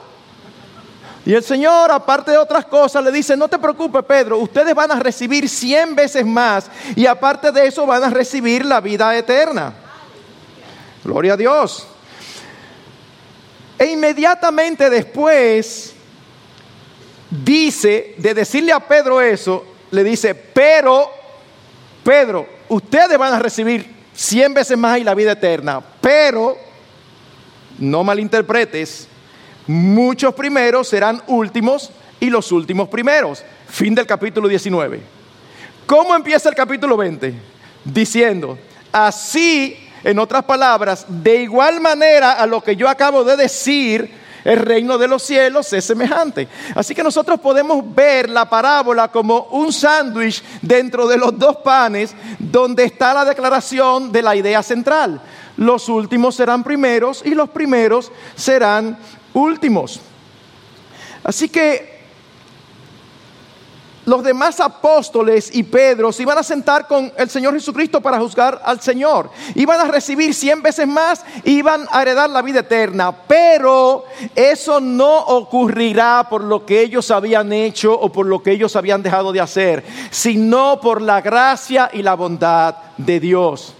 Y 1.26 1.34
el 1.34 1.42
Señor, 1.42 1.90
aparte 1.90 2.30
de 2.30 2.38
otras 2.38 2.66
cosas, 2.66 3.02
le 3.02 3.10
dice, 3.10 3.36
no 3.36 3.48
te 3.48 3.58
preocupes, 3.58 4.04
Pedro, 4.04 4.38
ustedes 4.38 4.72
van 4.76 4.92
a 4.92 5.00
recibir 5.00 5.48
cien 5.48 5.96
veces 5.96 6.24
más 6.24 6.70
y 6.94 7.04
aparte 7.04 7.50
de 7.50 7.66
eso 7.66 7.84
van 7.84 8.04
a 8.04 8.10
recibir 8.10 8.64
la 8.64 8.80
vida 8.80 9.16
eterna. 9.16 9.74
Gloria 11.02 11.32
a 11.32 11.36
Dios. 11.36 11.84
E 13.76 13.86
inmediatamente 13.86 14.88
después 14.88 15.94
dice, 17.28 18.14
de 18.18 18.32
decirle 18.32 18.72
a 18.72 18.80
Pedro 18.80 19.20
eso, 19.20 19.64
le 19.90 20.04
dice, 20.04 20.32
pero, 20.34 21.10
Pedro, 22.04 22.46
ustedes 22.68 23.18
van 23.18 23.34
a 23.34 23.40
recibir 23.40 23.94
cien 24.14 24.54
veces 24.54 24.78
más 24.78 24.98
y 24.98 25.04
la 25.04 25.14
vida 25.14 25.32
eterna, 25.32 25.82
pero 26.00 26.65
no 27.78 28.04
malinterpretes, 28.04 29.08
muchos 29.66 30.34
primeros 30.34 30.88
serán 30.88 31.22
últimos 31.26 31.90
y 32.20 32.30
los 32.30 32.52
últimos 32.52 32.88
primeros. 32.88 33.44
Fin 33.68 33.94
del 33.94 34.06
capítulo 34.06 34.48
19. 34.48 35.00
¿Cómo 35.86 36.14
empieza 36.14 36.48
el 36.48 36.54
capítulo 36.54 36.96
20? 36.96 37.34
Diciendo, 37.84 38.58
así, 38.92 39.76
en 40.02 40.18
otras 40.18 40.44
palabras, 40.44 41.06
de 41.08 41.42
igual 41.42 41.80
manera 41.80 42.32
a 42.32 42.46
lo 42.46 42.62
que 42.62 42.76
yo 42.76 42.88
acabo 42.88 43.24
de 43.24 43.36
decir, 43.36 44.10
el 44.46 44.58
reino 44.60 44.96
de 44.96 45.08
los 45.08 45.24
cielos 45.24 45.72
es 45.72 45.84
semejante. 45.84 46.46
Así 46.74 46.94
que 46.94 47.02
nosotros 47.02 47.40
podemos 47.40 47.82
ver 47.94 48.30
la 48.30 48.48
parábola 48.48 49.08
como 49.08 49.48
un 49.50 49.72
sándwich 49.72 50.42
dentro 50.62 51.08
de 51.08 51.16
los 51.16 51.36
dos 51.36 51.56
panes 51.56 52.14
donde 52.38 52.84
está 52.84 53.12
la 53.12 53.24
declaración 53.24 54.12
de 54.12 54.22
la 54.22 54.36
idea 54.36 54.62
central. 54.62 55.20
Los 55.56 55.88
últimos 55.88 56.34
serán 56.34 56.62
primeros 56.62 57.22
y 57.24 57.30
los 57.30 57.50
primeros 57.50 58.12
serán 58.34 58.98
últimos. 59.32 60.00
Así 61.24 61.48
que 61.48 61.96
los 64.06 64.22
demás 64.22 64.60
apóstoles 64.60 65.50
y 65.52 65.64
Pedro 65.64 66.12
se 66.12 66.22
iban 66.22 66.38
a 66.38 66.44
sentar 66.44 66.86
con 66.86 67.12
el 67.16 67.28
Señor 67.28 67.54
Jesucristo 67.54 68.00
para 68.00 68.20
juzgar 68.20 68.62
al 68.64 68.80
Señor. 68.80 69.30
Iban 69.56 69.80
a 69.80 69.90
recibir 69.90 70.32
cien 70.32 70.62
veces 70.62 70.86
más, 70.86 71.24
iban 71.42 71.88
a 71.90 72.02
heredar 72.02 72.30
la 72.30 72.40
vida 72.40 72.60
eterna. 72.60 73.10
Pero 73.26 74.04
eso 74.36 74.80
no 74.80 75.18
ocurrirá 75.18 76.28
por 76.30 76.44
lo 76.44 76.64
que 76.64 76.82
ellos 76.82 77.10
habían 77.10 77.52
hecho 77.52 77.92
o 77.92 78.12
por 78.12 78.26
lo 78.26 78.40
que 78.40 78.52
ellos 78.52 78.76
habían 78.76 79.02
dejado 79.02 79.32
de 79.32 79.40
hacer, 79.40 79.84
sino 80.10 80.80
por 80.80 81.02
la 81.02 81.20
gracia 81.20 81.90
y 81.92 82.02
la 82.02 82.14
bondad 82.14 82.76
de 82.96 83.18
Dios. 83.18 83.75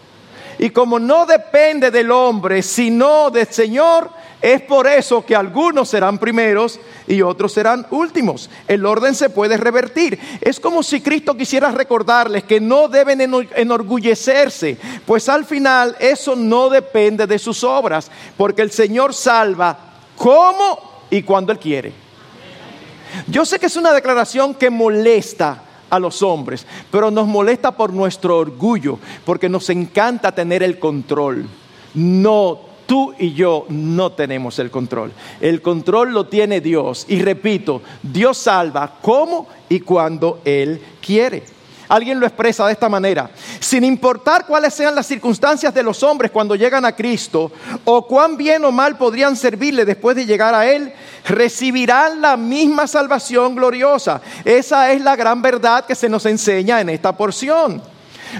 Y 0.58 0.70
como 0.70 0.98
no 0.98 1.26
depende 1.26 1.90
del 1.90 2.10
hombre, 2.10 2.62
sino 2.62 3.30
del 3.30 3.46
Señor, 3.48 4.10
es 4.40 4.62
por 4.62 4.86
eso 4.86 5.24
que 5.24 5.34
algunos 5.34 5.88
serán 5.88 6.18
primeros 6.18 6.78
y 7.06 7.22
otros 7.22 7.52
serán 7.52 7.86
últimos. 7.90 8.48
El 8.68 8.84
orden 8.86 9.14
se 9.14 9.30
puede 9.30 9.56
revertir. 9.56 10.18
Es 10.40 10.60
como 10.60 10.82
si 10.82 11.00
Cristo 11.00 11.36
quisiera 11.36 11.70
recordarles 11.70 12.44
que 12.44 12.60
no 12.60 12.88
deben 12.88 13.20
enorgullecerse, 13.54 14.78
pues 15.04 15.28
al 15.28 15.44
final 15.44 15.96
eso 15.98 16.36
no 16.36 16.68
depende 16.68 17.26
de 17.26 17.38
sus 17.38 17.64
obras, 17.64 18.10
porque 18.36 18.62
el 18.62 18.70
Señor 18.70 19.14
salva 19.14 19.78
como 20.16 21.04
y 21.10 21.22
cuando 21.22 21.52
Él 21.52 21.58
quiere. 21.58 21.92
Yo 23.28 23.44
sé 23.44 23.58
que 23.58 23.66
es 23.66 23.76
una 23.76 23.92
declaración 23.92 24.54
que 24.54 24.70
molesta 24.70 25.62
a 25.90 25.98
los 25.98 26.22
hombres, 26.22 26.66
pero 26.90 27.10
nos 27.10 27.26
molesta 27.26 27.76
por 27.76 27.92
nuestro 27.92 28.38
orgullo, 28.38 28.98
porque 29.24 29.48
nos 29.48 29.70
encanta 29.70 30.32
tener 30.32 30.62
el 30.62 30.78
control. 30.78 31.46
No 31.94 32.66
Tú 32.86 33.14
y 33.18 33.32
yo 33.32 33.66
no 33.68 34.12
tenemos 34.12 34.60
el 34.60 34.70
control. 34.70 35.12
El 35.40 35.60
control 35.60 36.12
lo 36.12 36.26
tiene 36.26 36.60
Dios. 36.60 37.04
Y 37.08 37.20
repito, 37.20 37.82
Dios 38.00 38.38
salva 38.38 38.98
como 39.02 39.48
y 39.68 39.80
cuando 39.80 40.40
Él 40.44 40.80
quiere. 41.04 41.55
Alguien 41.88 42.18
lo 42.18 42.26
expresa 42.26 42.66
de 42.66 42.72
esta 42.72 42.88
manera. 42.88 43.30
Sin 43.60 43.84
importar 43.84 44.46
cuáles 44.46 44.74
sean 44.74 44.94
las 44.94 45.06
circunstancias 45.06 45.72
de 45.72 45.82
los 45.82 46.02
hombres 46.02 46.30
cuando 46.30 46.56
llegan 46.56 46.84
a 46.84 46.94
Cristo, 46.96 47.52
o 47.84 48.06
cuán 48.06 48.36
bien 48.36 48.64
o 48.64 48.72
mal 48.72 48.96
podrían 48.96 49.36
servirle 49.36 49.84
después 49.84 50.16
de 50.16 50.26
llegar 50.26 50.54
a 50.54 50.66
Él, 50.66 50.92
recibirán 51.26 52.20
la 52.20 52.36
misma 52.36 52.86
salvación 52.86 53.54
gloriosa. 53.54 54.20
Esa 54.44 54.92
es 54.92 55.00
la 55.00 55.14
gran 55.14 55.40
verdad 55.42 55.84
que 55.84 55.94
se 55.94 56.08
nos 56.08 56.26
enseña 56.26 56.80
en 56.80 56.90
esta 56.90 57.16
porción. 57.16 57.82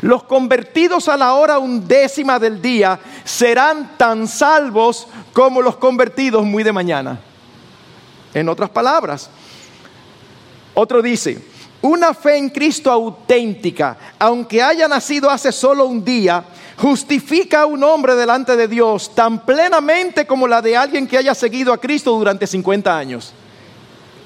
Los 0.03 0.25
convertidos 0.25 1.09
a 1.09 1.17
la 1.17 1.35
hora 1.35 1.59
undécima 1.59 2.39
del 2.39 2.61
día 2.61 2.99
serán 3.25 3.97
tan 3.97 4.27
salvos 4.27 5.07
como 5.33 5.63
los 5.63 5.77
convertidos 5.77 6.45
muy 6.45 6.63
de 6.63 6.73
mañana. 6.73 7.21
En 8.35 8.49
otras 8.49 8.69
palabras, 8.71 9.31
otro 10.75 11.01
dice, 11.01 11.56
una 11.83 12.15
fe 12.15 12.37
en 12.37 12.51
Cristo 12.51 12.91
auténtica, 12.91 13.97
aunque 14.19 14.63
haya 14.63 14.89
nacido 14.89 15.31
hace 15.31 15.53
solo 15.53 15.87
un 15.87 16.05
día, 16.05 16.45
justifica 16.77 17.63
a 17.63 17.67
un 17.67 17.83
hombre 17.85 18.15
delante 18.15 18.57
de 18.57 18.69
Dios 18.69 19.15
tan 19.15 19.45
plenamente 19.45 20.27
como 20.27 20.47
la 20.47 20.61
de 20.61 20.77
alguien 20.77 21.07
que 21.07 21.19
haya 21.19 21.35
seguido 21.35 21.73
a 21.73 21.79
Cristo 21.79 22.13
durante 22.13 22.47
50 22.47 22.97
años. 22.97 23.33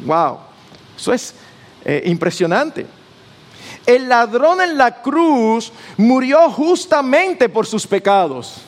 Wow, 0.01 0.39
eso 0.97 1.13
es 1.13 1.35
eh, 1.85 2.03
impresionante. 2.07 2.87
El 3.87 4.09
ladrón 4.09 4.61
en 4.61 4.77
la 4.77 5.03
cruz 5.03 5.73
murió 5.97 6.51
justamente 6.51 7.49
por 7.49 7.67
sus 7.67 7.87
pecados. 7.87 8.63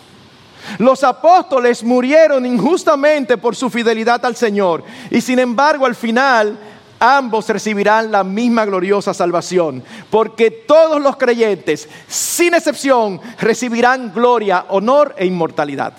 Los 0.78 1.02
apóstoles 1.02 1.82
murieron 1.82 2.46
injustamente 2.46 3.36
por 3.36 3.56
su 3.56 3.68
fidelidad 3.68 4.24
al 4.24 4.36
Señor. 4.36 4.84
Y 5.10 5.20
sin 5.20 5.38
embargo, 5.38 5.86
al 5.86 5.94
final, 5.94 6.58
ambos 7.02 7.48
recibirán 7.48 8.12
la 8.12 8.22
misma 8.22 8.64
gloriosa 8.64 9.12
salvación. 9.12 9.82
Porque 10.08 10.50
todos 10.50 11.02
los 11.02 11.16
creyentes, 11.16 11.88
sin 12.06 12.54
excepción, 12.54 13.20
recibirán 13.40 14.12
gloria, 14.14 14.66
honor 14.68 15.14
e 15.18 15.26
inmortalidad. 15.26 15.94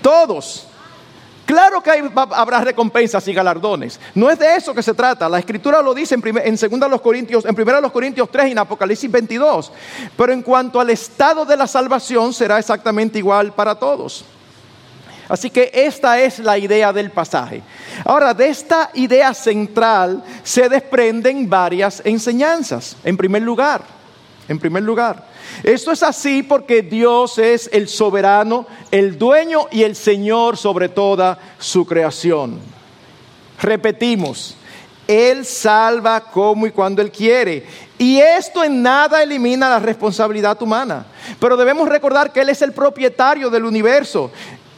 Todos. 0.00 0.68
Claro 1.44 1.80
que 1.80 1.90
habrá 2.32 2.62
recompensas 2.62 3.28
y 3.28 3.34
galardones. 3.34 4.00
No 4.14 4.30
es 4.30 4.38
de 4.38 4.56
eso 4.56 4.74
que 4.74 4.82
se 4.82 4.94
trata. 4.94 5.28
La 5.28 5.38
escritura 5.38 5.82
lo 5.82 5.94
dice 5.94 6.14
en, 6.14 6.22
en 6.38 6.58
segunda 6.58 6.88
los 6.88 7.00
Corintios, 7.00 7.44
en 7.44 7.54
primera 7.54 7.80
los 7.80 7.92
Corintios 7.92 8.28
3 8.32 8.48
y 8.48 8.52
en 8.52 8.58
Apocalipsis 8.58 9.10
22. 9.10 9.70
Pero 10.16 10.32
en 10.32 10.42
cuanto 10.42 10.80
al 10.80 10.90
estado 10.90 11.44
de 11.44 11.56
la 11.56 11.66
salvación 11.66 12.32
será 12.32 12.58
exactamente 12.58 13.18
igual 13.18 13.52
para 13.52 13.76
todos. 13.76 14.24
Así 15.28 15.50
que 15.50 15.70
esta 15.74 16.20
es 16.20 16.38
la 16.38 16.56
idea 16.56 16.92
del 16.92 17.10
pasaje. 17.10 17.62
Ahora, 18.04 18.32
de 18.32 18.48
esta 18.48 18.90
idea 18.94 19.34
central 19.34 20.22
se 20.42 20.68
desprenden 20.68 21.48
varias 21.48 22.00
enseñanzas. 22.04 22.96
En 23.02 23.16
primer 23.16 23.42
lugar, 23.42 23.82
en 24.48 24.58
primer 24.58 24.84
lugar, 24.84 25.26
esto 25.62 25.90
es 25.90 26.02
así 26.02 26.42
porque 26.42 26.82
Dios 26.82 27.38
es 27.38 27.68
el 27.72 27.88
soberano, 27.88 28.66
el 28.90 29.18
dueño 29.18 29.66
y 29.70 29.82
el 29.82 29.96
Señor 29.96 30.56
sobre 30.56 30.88
toda 30.88 31.38
su 31.58 31.84
creación. 31.84 32.60
Repetimos, 33.60 34.56
Él 35.08 35.44
salva 35.44 36.20
como 36.20 36.66
y 36.66 36.70
cuando 36.70 37.02
Él 37.02 37.10
quiere. 37.10 37.66
Y 37.98 38.18
esto 38.18 38.62
en 38.62 38.82
nada 38.82 39.22
elimina 39.22 39.70
la 39.70 39.78
responsabilidad 39.78 40.60
humana. 40.60 41.06
Pero 41.40 41.56
debemos 41.56 41.88
recordar 41.88 42.32
que 42.32 42.40
Él 42.40 42.50
es 42.50 42.60
el 42.60 42.72
propietario 42.72 43.48
del 43.48 43.64
universo. 43.64 44.30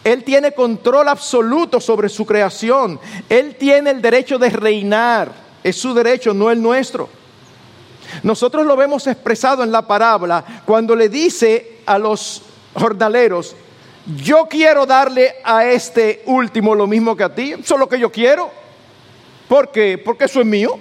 Él 0.05 0.25
tiene 0.25 0.53
control 0.53 1.09
absoluto 1.09 1.81
sobre 1.81 2.09
su 2.09 2.25
creación. 2.25 2.99
Él 3.29 3.57
tiene 3.59 3.91
el 3.91 4.01
derecho 4.01 4.39
de 4.39 4.51
reinar. 4.51 5.33
Es 5.63 5.77
su 5.77 5.93
derecho, 5.93 6.33
no 6.33 6.51
el 6.51 6.63
nuestro. 6.63 7.09
Nosotros 8.23 8.65
lo 8.65 8.77
vemos 8.77 9.07
expresado 9.07 9.63
en 9.63 9.73
la 9.73 9.87
parábola 9.87 10.45
cuando 10.65 10.97
le 10.97 11.09
dice 11.09 11.81
a 11.85 11.99
los 11.99 12.43
jornaleros, 12.75 13.55
yo 14.17 14.47
quiero 14.49 14.87
darle 14.87 15.37
a 15.45 15.67
este 15.67 16.23
último 16.27 16.75
lo 16.75 16.87
mismo 16.87 17.15
que 17.15 17.25
a 17.25 17.35
ti, 17.35 17.53
eso 17.53 17.75
es 17.75 17.81
lo 17.81 17.89
que 17.89 17.99
yo 17.99 18.11
quiero. 18.11 18.51
¿Por 19.47 19.71
qué? 19.71 19.99
Porque 19.99 20.25
eso 20.25 20.41
es 20.41 20.47
mío. 20.47 20.79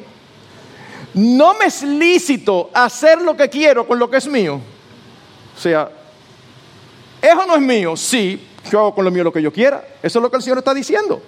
No 1.14 1.54
me 1.56 1.66
es 1.66 1.84
lícito 1.84 2.70
hacer 2.74 3.22
lo 3.22 3.36
que 3.36 3.50
quiero 3.50 3.88
con 3.88 4.00
lo 4.00 4.10
que 4.10 4.18
es 4.18 4.28
mío. 4.28 4.62
O 5.56 5.60
sea, 5.60 5.90
eso 7.28 7.46
no 7.46 7.56
es 7.56 7.62
mío, 7.62 7.96
sí, 7.96 8.48
yo 8.72 8.80
hago 8.80 8.96
con 8.96 9.06
lo 9.06 9.12
mío 9.12 9.24
lo 9.24 9.34
que 9.34 9.42
yo 9.42 9.52
quiera. 9.52 9.84
Eso 10.02 10.20
es 10.20 10.24
lo 10.24 10.30
que 10.30 10.38
el 10.38 10.44
Señor 10.44 10.60
está 10.60 10.74
diciendo. 10.74 11.22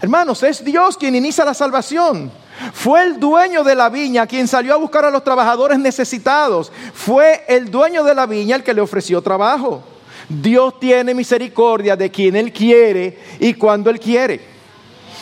Hermanos, 0.00 0.42
es 0.42 0.64
Dios 0.64 0.96
quien 0.96 1.14
inicia 1.14 1.44
la 1.44 1.54
salvación. 1.54 2.30
Fue 2.72 3.02
el 3.02 3.20
dueño 3.20 3.62
de 3.62 3.74
la 3.74 3.88
viña 3.88 4.26
quien 4.26 4.48
salió 4.48 4.74
a 4.74 4.76
buscar 4.76 5.04
a 5.04 5.10
los 5.10 5.22
trabajadores 5.24 5.78
necesitados. 5.78 6.72
Fue 6.92 7.44
el 7.48 7.70
dueño 7.70 8.02
de 8.04 8.14
la 8.14 8.26
viña 8.26 8.56
el 8.56 8.62
que 8.62 8.74
le 8.74 8.80
ofreció 8.80 9.22
trabajo. 9.22 9.82
Dios 10.28 10.78
tiene 10.80 11.14
misericordia 11.14 11.96
de 11.96 12.10
quien 12.10 12.36
Él 12.36 12.52
quiere 12.52 13.18
y 13.38 13.54
cuando 13.54 13.90
Él 13.90 14.00
quiere. 14.00 14.40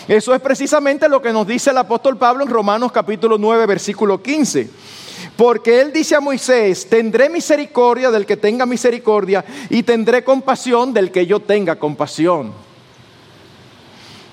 Eso 0.08 0.34
es 0.34 0.40
precisamente 0.40 1.08
lo 1.08 1.20
que 1.20 1.32
nos 1.32 1.46
dice 1.46 1.70
el 1.70 1.78
apóstol 1.78 2.16
Pablo 2.16 2.42
en 2.42 2.50
Romanos 2.50 2.90
capítulo 2.90 3.38
9, 3.38 3.66
versículo 3.66 4.22
15. 4.22 4.68
Porque 5.40 5.80
Él 5.80 5.90
dice 5.90 6.14
a 6.14 6.20
Moisés, 6.20 6.86
tendré 6.86 7.30
misericordia 7.30 8.10
del 8.10 8.26
que 8.26 8.36
tenga 8.36 8.66
misericordia 8.66 9.42
y 9.70 9.82
tendré 9.82 10.22
compasión 10.22 10.92
del 10.92 11.10
que 11.10 11.24
yo 11.24 11.40
tenga 11.40 11.76
compasión. 11.76 12.52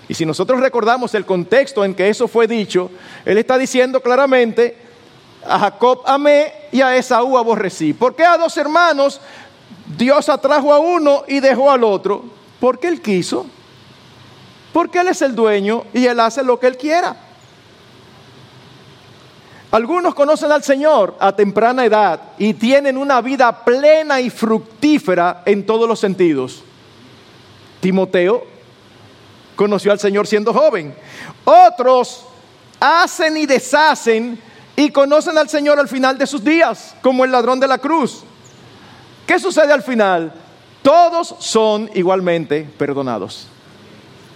Y 0.10 0.14
si 0.14 0.26
nosotros 0.26 0.60
recordamos 0.60 1.16
el 1.16 1.26
contexto 1.26 1.86
en 1.86 1.96
que 1.96 2.10
eso 2.10 2.28
fue 2.28 2.46
dicho, 2.46 2.92
él 3.24 3.38
está 3.38 3.58
diciendo 3.58 4.02
claramente, 4.02 4.76
a 5.46 5.58
Jacob 5.58 6.02
amé 6.06 6.52
y 6.74 6.82
a 6.82 6.98
Esaú 6.98 7.38
aborrecí. 7.38 7.94
¿Por 7.94 8.14
qué 8.14 8.26
a 8.26 8.36
dos 8.36 8.58
hermanos 8.58 9.22
Dios 9.98 10.28
atrajo 10.28 10.74
a 10.74 10.80
uno 10.80 11.24
y 11.26 11.40
dejó 11.40 11.72
al 11.72 11.86
otro? 11.86 12.26
Porque 12.60 12.90
él 12.90 13.02
quiso. 13.02 13.46
Porque 14.74 15.00
él 15.00 15.08
es 15.08 15.22
el 15.22 15.36
dueño 15.36 15.86
y 15.94 16.06
él 16.06 16.20
hace 16.20 16.44
lo 16.44 16.60
que 16.60 16.68
él 16.68 16.76
quiera. 16.76 17.27
Algunos 19.70 20.16
conocen 20.16 20.52
al 20.52 20.64
Señor 20.64 21.16
a 21.20 21.36
temprana 21.36 21.84
edad 21.84 22.22
y 22.38 22.54
tienen 22.54 22.98
una 22.98 23.22
vida 23.22 23.66
plena 23.66 24.22
y 24.22 24.30
fructífera 24.30 25.44
en 25.46 25.66
todos 25.66 25.90
los 25.90 26.00
sentidos. 26.00 26.64
Timoteo 27.82 28.46
conoció 29.56 29.92
al 29.92 30.00
Señor 30.00 30.26
siendo 30.26 30.54
joven. 30.54 30.96
Otros 31.44 32.26
hacen 32.80 33.36
y 33.36 33.46
deshacen 33.46 34.40
y 34.76 34.90
conocen 34.92 35.38
al 35.38 35.50
Señor 35.50 35.80
al 35.80 35.90
final 35.90 36.18
de 36.18 36.28
sus 36.28 36.44
días, 36.44 36.96
como 37.02 37.26
el 37.26 37.32
ladrón 37.32 37.60
de 37.60 37.68
la 37.68 37.78
cruz. 37.78 38.24
¿Qué 39.26 39.38
sucede 39.38 39.74
al 39.74 39.84
final? 39.84 40.32
Todos 40.82 41.36
son 41.40 41.90
igualmente 41.94 42.70
perdonados. 42.78 43.48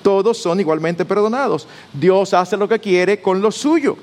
Todos 0.03 0.37
son 0.37 0.59
igualmente 0.59 1.05
perdonados. 1.05 1.67
Dios 1.93 2.33
hace 2.33 2.57
lo 2.57 2.67
que 2.67 2.79
quiere 2.79 3.21
con 3.21 3.39
lo 3.39 3.51
suyo. 3.51 3.95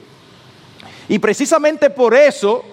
Y 1.08 1.18
precisamente 1.18 1.90
por 1.90 2.14
eso 2.14 2.64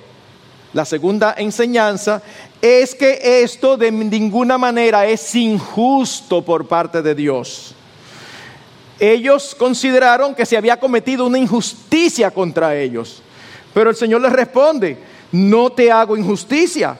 la 0.75 0.83
segunda 0.83 1.35
enseñanza, 1.37 2.21
es 2.61 2.95
que 2.95 3.41
esto 3.43 3.77
de 3.77 3.89
ninguna 3.93 4.57
manera 4.57 5.05
es 5.05 5.33
injusto 5.33 6.43
por 6.43 6.67
parte 6.67 7.01
de 7.01 7.15
Dios. 7.15 7.73
Ellos 8.99 9.55
consideraron 9.57 10.35
que 10.35 10.45
se 10.45 10.57
había 10.57 10.77
cometido 10.77 11.25
una 11.25 11.39
injusticia 11.39 12.29
contra 12.29 12.75
ellos. 12.75 13.21
Pero 13.73 13.89
el 13.89 13.95
Señor 13.95 14.19
les 14.21 14.33
responde, 14.33 14.97
no 15.31 15.69
te 15.69 15.89
hago 15.89 16.17
injusticia. 16.17 16.97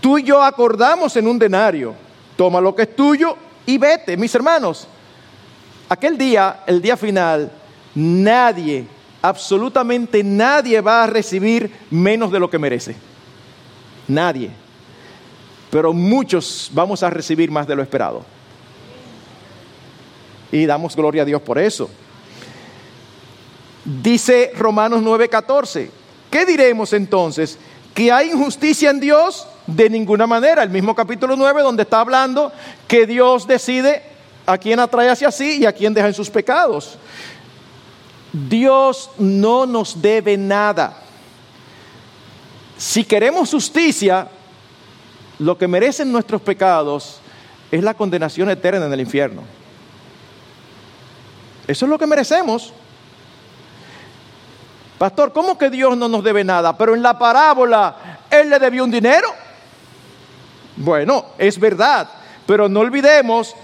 Tú 0.00 0.16
y 0.16 0.22
yo 0.22 0.42
acordamos 0.42 1.14
en 1.16 1.28
un 1.28 1.38
denario. 1.38 1.94
Toma 2.36 2.58
lo 2.58 2.74
que 2.74 2.82
es 2.82 2.96
tuyo 2.96 3.36
y 3.66 3.76
vete, 3.76 4.16
mis 4.16 4.34
hermanos. 4.34 4.88
Aquel 5.90 6.16
día, 6.16 6.60
el 6.66 6.80
día 6.80 6.96
final, 6.96 7.52
nadie, 7.94 8.86
absolutamente 9.24 10.22
nadie 10.22 10.82
va 10.82 11.02
a 11.02 11.06
recibir 11.06 11.70
menos 11.90 12.30
de 12.30 12.38
lo 12.38 12.50
que 12.50 12.58
merece. 12.58 12.94
Nadie. 14.06 14.50
Pero 15.70 15.94
muchos 15.94 16.70
vamos 16.74 17.02
a 17.02 17.08
recibir 17.08 17.50
más 17.50 17.66
de 17.66 17.74
lo 17.74 17.82
esperado. 17.82 18.22
Y 20.52 20.66
damos 20.66 20.94
gloria 20.94 21.22
a 21.22 21.24
Dios 21.24 21.40
por 21.40 21.58
eso. 21.58 21.88
Dice 23.82 24.52
Romanos 24.58 25.02
9:14, 25.02 25.88
¿qué 26.30 26.44
diremos 26.44 26.92
entonces? 26.92 27.58
¿Que 27.94 28.12
hay 28.12 28.30
injusticia 28.30 28.90
en 28.90 29.00
Dios? 29.00 29.46
De 29.66 29.88
ninguna 29.88 30.26
manera. 30.26 30.62
El 30.62 30.68
mismo 30.68 30.94
capítulo 30.94 31.34
9 31.34 31.62
donde 31.62 31.84
está 31.84 32.00
hablando 32.00 32.52
que 32.86 33.06
Dios 33.06 33.46
decide 33.46 34.02
a 34.44 34.58
quién 34.58 34.80
atrae 34.80 35.08
hacia 35.08 35.30
sí 35.30 35.60
y 35.62 35.66
a 35.66 35.72
quién 35.72 35.94
deja 35.94 36.08
en 36.08 36.14
sus 36.14 36.28
pecados. 36.28 36.98
Dios 38.34 39.10
no 39.16 39.64
nos 39.64 40.02
debe 40.02 40.36
nada. 40.36 40.96
Si 42.76 43.04
queremos 43.04 43.50
justicia, 43.50 44.26
lo 45.38 45.56
que 45.56 45.68
merecen 45.68 46.10
nuestros 46.10 46.42
pecados 46.42 47.20
es 47.70 47.82
la 47.84 47.94
condenación 47.94 48.50
eterna 48.50 48.86
en 48.86 48.92
el 48.92 49.00
infierno. 49.00 49.42
Eso 51.68 51.86
es 51.86 51.90
lo 51.90 51.96
que 51.96 52.08
merecemos. 52.08 52.72
Pastor, 54.98 55.32
¿cómo 55.32 55.56
que 55.56 55.70
Dios 55.70 55.96
no 55.96 56.08
nos 56.08 56.24
debe 56.24 56.42
nada? 56.42 56.76
Pero 56.76 56.96
en 56.96 57.02
la 57.02 57.16
parábola, 57.16 58.18
Él 58.28 58.50
le 58.50 58.58
debió 58.58 58.82
un 58.82 58.90
dinero. 58.90 59.28
Bueno, 60.76 61.26
es 61.38 61.58
verdad, 61.58 62.08
pero 62.46 62.68
no 62.68 62.80
olvidemos 62.80 63.54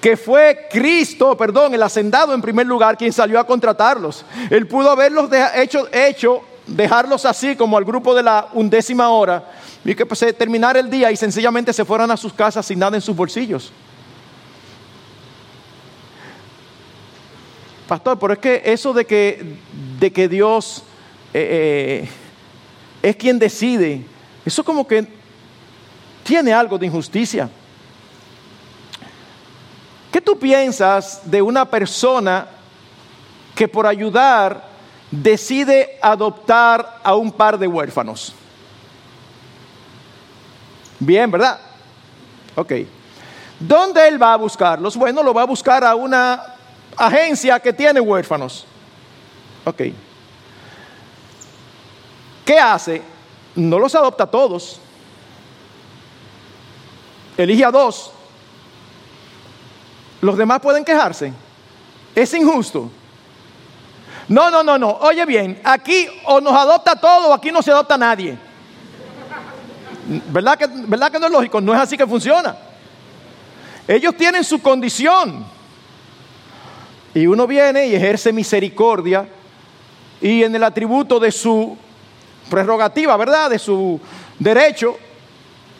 que 0.00 0.16
fue 0.16 0.68
Cristo, 0.70 1.36
perdón, 1.36 1.74
el 1.74 1.82
hacendado 1.82 2.32
en 2.32 2.40
primer 2.40 2.66
lugar, 2.66 2.96
quien 2.96 3.12
salió 3.12 3.40
a 3.40 3.46
contratarlos. 3.46 4.24
Él 4.50 4.66
pudo 4.66 4.90
haberlos 4.90 5.28
hecho, 5.54 5.88
hecho, 5.92 6.42
dejarlos 6.66 7.24
así 7.24 7.56
como 7.56 7.76
al 7.76 7.84
grupo 7.84 8.14
de 8.14 8.22
la 8.22 8.48
undécima 8.52 9.08
hora 9.10 9.44
y 9.84 9.94
que 9.94 10.06
pues, 10.06 10.24
terminar 10.36 10.76
el 10.76 10.90
día 10.90 11.10
y 11.10 11.16
sencillamente 11.16 11.72
se 11.72 11.84
fueran 11.84 12.10
a 12.10 12.16
sus 12.16 12.32
casas 12.32 12.66
sin 12.66 12.78
nada 12.78 12.96
en 12.96 13.00
sus 13.00 13.16
bolsillos. 13.16 13.72
Pastor, 17.88 18.18
pero 18.18 18.34
es 18.34 18.38
que 18.38 18.62
eso 18.66 18.92
de 18.92 19.06
que, 19.06 19.56
de 19.98 20.12
que 20.12 20.28
Dios 20.28 20.82
eh, 21.32 22.04
eh, 22.04 22.08
es 23.02 23.16
quien 23.16 23.38
decide, 23.38 24.04
eso 24.44 24.62
como 24.62 24.86
que 24.86 25.06
tiene 26.22 26.52
algo 26.52 26.76
de 26.76 26.84
injusticia. 26.84 27.48
¿Qué 30.10 30.20
tú 30.20 30.38
piensas 30.38 31.20
de 31.24 31.42
una 31.42 31.64
persona 31.64 32.46
que 33.54 33.68
por 33.68 33.86
ayudar 33.86 34.68
decide 35.10 35.98
adoptar 36.00 37.00
a 37.02 37.14
un 37.14 37.30
par 37.30 37.58
de 37.58 37.66
huérfanos? 37.66 38.32
Bien, 40.98 41.30
¿verdad? 41.30 41.58
Ok. 42.56 42.72
¿Dónde 43.60 44.06
él 44.08 44.20
va 44.20 44.32
a 44.32 44.36
buscarlos? 44.36 44.96
Bueno, 44.96 45.22
lo 45.22 45.34
va 45.34 45.42
a 45.42 45.46
buscar 45.46 45.84
a 45.84 45.94
una 45.94 46.42
agencia 46.96 47.58
que 47.60 47.72
tiene 47.72 48.00
huérfanos. 48.00 48.66
Ok. 49.64 49.82
¿Qué 52.44 52.58
hace? 52.58 53.02
No 53.54 53.78
los 53.78 53.94
adopta 53.94 54.24
a 54.24 54.30
todos. 54.30 54.80
Elige 57.36 57.64
a 57.64 57.70
dos. 57.70 58.12
Los 60.20 60.36
demás 60.36 60.60
pueden 60.60 60.84
quejarse. 60.84 61.32
Es 62.14 62.32
injusto. 62.34 62.90
No, 64.28 64.50
no, 64.50 64.62
no, 64.62 64.78
no. 64.78 64.90
Oye 65.00 65.24
bien, 65.24 65.60
aquí 65.64 66.06
o 66.24 66.40
nos 66.40 66.54
adopta 66.54 66.96
todo 66.96 67.28
o 67.28 67.34
aquí 67.34 67.50
no 67.50 67.62
se 67.62 67.70
adopta 67.70 67.96
nadie. 67.96 68.36
¿Verdad 70.30 70.58
que, 70.58 70.66
¿Verdad 70.66 71.10
que 71.10 71.18
no 71.18 71.26
es 71.26 71.32
lógico? 71.32 71.60
No 71.60 71.74
es 71.74 71.80
así 71.80 71.96
que 71.96 72.06
funciona. 72.06 72.56
Ellos 73.86 74.16
tienen 74.16 74.44
su 74.44 74.60
condición. 74.60 75.44
Y 77.14 77.26
uno 77.26 77.46
viene 77.46 77.86
y 77.86 77.94
ejerce 77.94 78.32
misericordia 78.32 79.26
y 80.20 80.42
en 80.42 80.54
el 80.54 80.64
atributo 80.64 81.18
de 81.18 81.32
su 81.32 81.76
prerrogativa, 82.50 83.16
¿verdad? 83.16 83.50
De 83.50 83.58
su 83.58 84.00
derecho, 84.38 84.96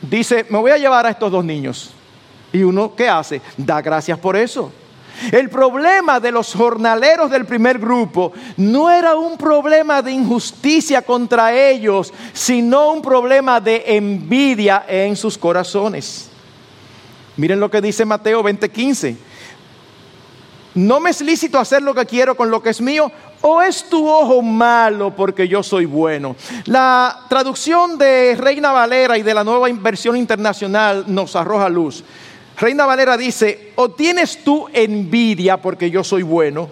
dice, 0.01 0.47
me 0.49 0.59
voy 0.59 0.71
a 0.71 0.79
llevar 0.79 1.07
a 1.07 1.11
estos 1.11 1.31
dos 1.31 1.45
niños. 1.45 1.91
Y 2.53 2.63
uno, 2.63 2.95
¿qué 2.95 3.09
hace? 3.09 3.41
Da 3.57 3.81
gracias 3.81 4.19
por 4.19 4.37
eso. 4.37 4.73
El 5.33 5.51
problema 5.51 6.21
de 6.21 6.31
los 6.31 6.55
jornaleros 6.55 7.31
del 7.31 7.45
primer 7.45 7.79
grupo 7.79 8.33
no 8.57 8.89
era 8.89 9.17
un 9.17 9.37
problema 9.37 10.01
de 10.01 10.13
injusticia 10.13 11.03
contra 11.03 11.53
ellos, 11.53 12.13
sino 12.33 12.93
un 12.93 13.03
problema 13.03 13.61
de 13.61 13.83
envidia 13.87 14.85
en 14.89 15.17
sus 15.17 15.37
corazones. 15.37 16.31
Miren 17.37 17.59
lo 17.59 17.71
que 17.71 17.81
dice 17.81 18.05
Mateo 18.05 18.43
20:15. 18.43 19.17
¿No 20.75 21.01
me 21.01 21.11
es 21.11 21.21
lícito 21.21 21.59
hacer 21.59 21.83
lo 21.83 21.95
que 21.95 22.07
quiero 22.07 22.37
con 22.37 22.51
lo 22.51 22.63
que 22.63 22.71
es 22.71 22.81
mío? 22.81 23.11
¿O 23.41 23.63
es 23.63 23.89
tu 23.89 24.09
ojo 24.09 24.43
malo 24.43 25.15
porque 25.15 25.49
yo 25.49 25.63
soy 25.63 25.87
bueno? 25.87 26.37
La 26.67 27.25
traducción 27.29 27.99
de 27.99 28.37
Reina 28.39 28.71
Valera 28.71 29.19
y 29.19 29.23
de 29.23 29.35
la 29.35 29.43
nueva 29.43 29.67
versión 29.73 30.17
internacional 30.17 31.05
nos 31.09 31.35
arroja 31.35 31.69
luz. 31.69 32.05
Reina 32.59 32.87
Valera 32.87 33.17
dice, 33.17 33.73
o 33.77 33.91
tienes 33.91 34.43
tú 34.43 34.67
envidia 34.73 35.59
porque 35.59 35.91
yo 35.91 36.03
soy 36.03 36.23
bueno. 36.23 36.69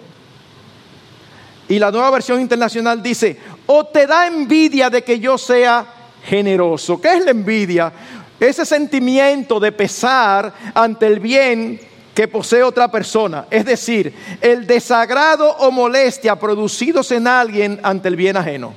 Y 1.69 1.79
la 1.79 1.91
nueva 1.91 2.09
versión 2.09 2.41
internacional 2.41 3.01
dice, 3.01 3.37
o 3.65 3.85
te 3.85 4.05
da 4.05 4.27
envidia 4.27 4.89
de 4.89 5.01
que 5.03 5.19
yo 5.19 5.37
sea 5.37 5.85
generoso. 6.25 6.99
¿Qué 6.99 7.13
es 7.13 7.23
la 7.23 7.31
envidia? 7.31 7.91
Ese 8.37 8.65
sentimiento 8.65 9.59
de 9.61 9.71
pesar 9.71 10.53
ante 10.73 11.07
el 11.07 11.21
bien 11.21 11.79
que 12.13 12.27
posee 12.27 12.63
otra 12.63 12.89
persona, 12.91 13.45
es 13.49 13.63
decir, 13.63 14.13
el 14.41 14.65
desagrado 14.67 15.49
o 15.59 15.71
molestia 15.71 16.35
producidos 16.35 17.11
en 17.11 17.27
alguien 17.27 17.79
ante 17.83 18.07
el 18.07 18.15
bien 18.15 18.35
ajeno. 18.35 18.73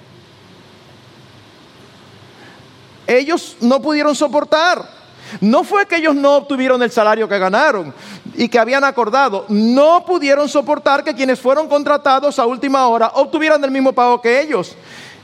Ellos 3.07 3.57
no 3.61 3.83
pudieron 3.83 4.15
soportar. 4.15 5.00
No 5.41 5.65
fue 5.65 5.87
que 5.87 5.97
ellos 5.97 6.15
no 6.15 6.37
obtuvieron 6.37 6.83
el 6.83 6.91
salario 6.91 7.29
que 7.29 7.39
ganaron 7.39 7.93
y 8.37 8.49
que 8.49 8.59
habían 8.59 8.85
acordado. 8.85 9.47
No 9.49 10.05
pudieron 10.05 10.49
soportar 10.49 11.05
que 11.05 11.15
quienes 11.15 11.41
fueron 11.41 11.69
contratados 11.69 12.39
a 12.39 12.47
última 12.47 12.87
hora 12.89 13.13
obtuvieran 13.15 13.63
el 13.65 13.71
mismo 13.71 13.93
pago 13.93 14.21
que 14.21 14.41
ellos. 14.41 14.77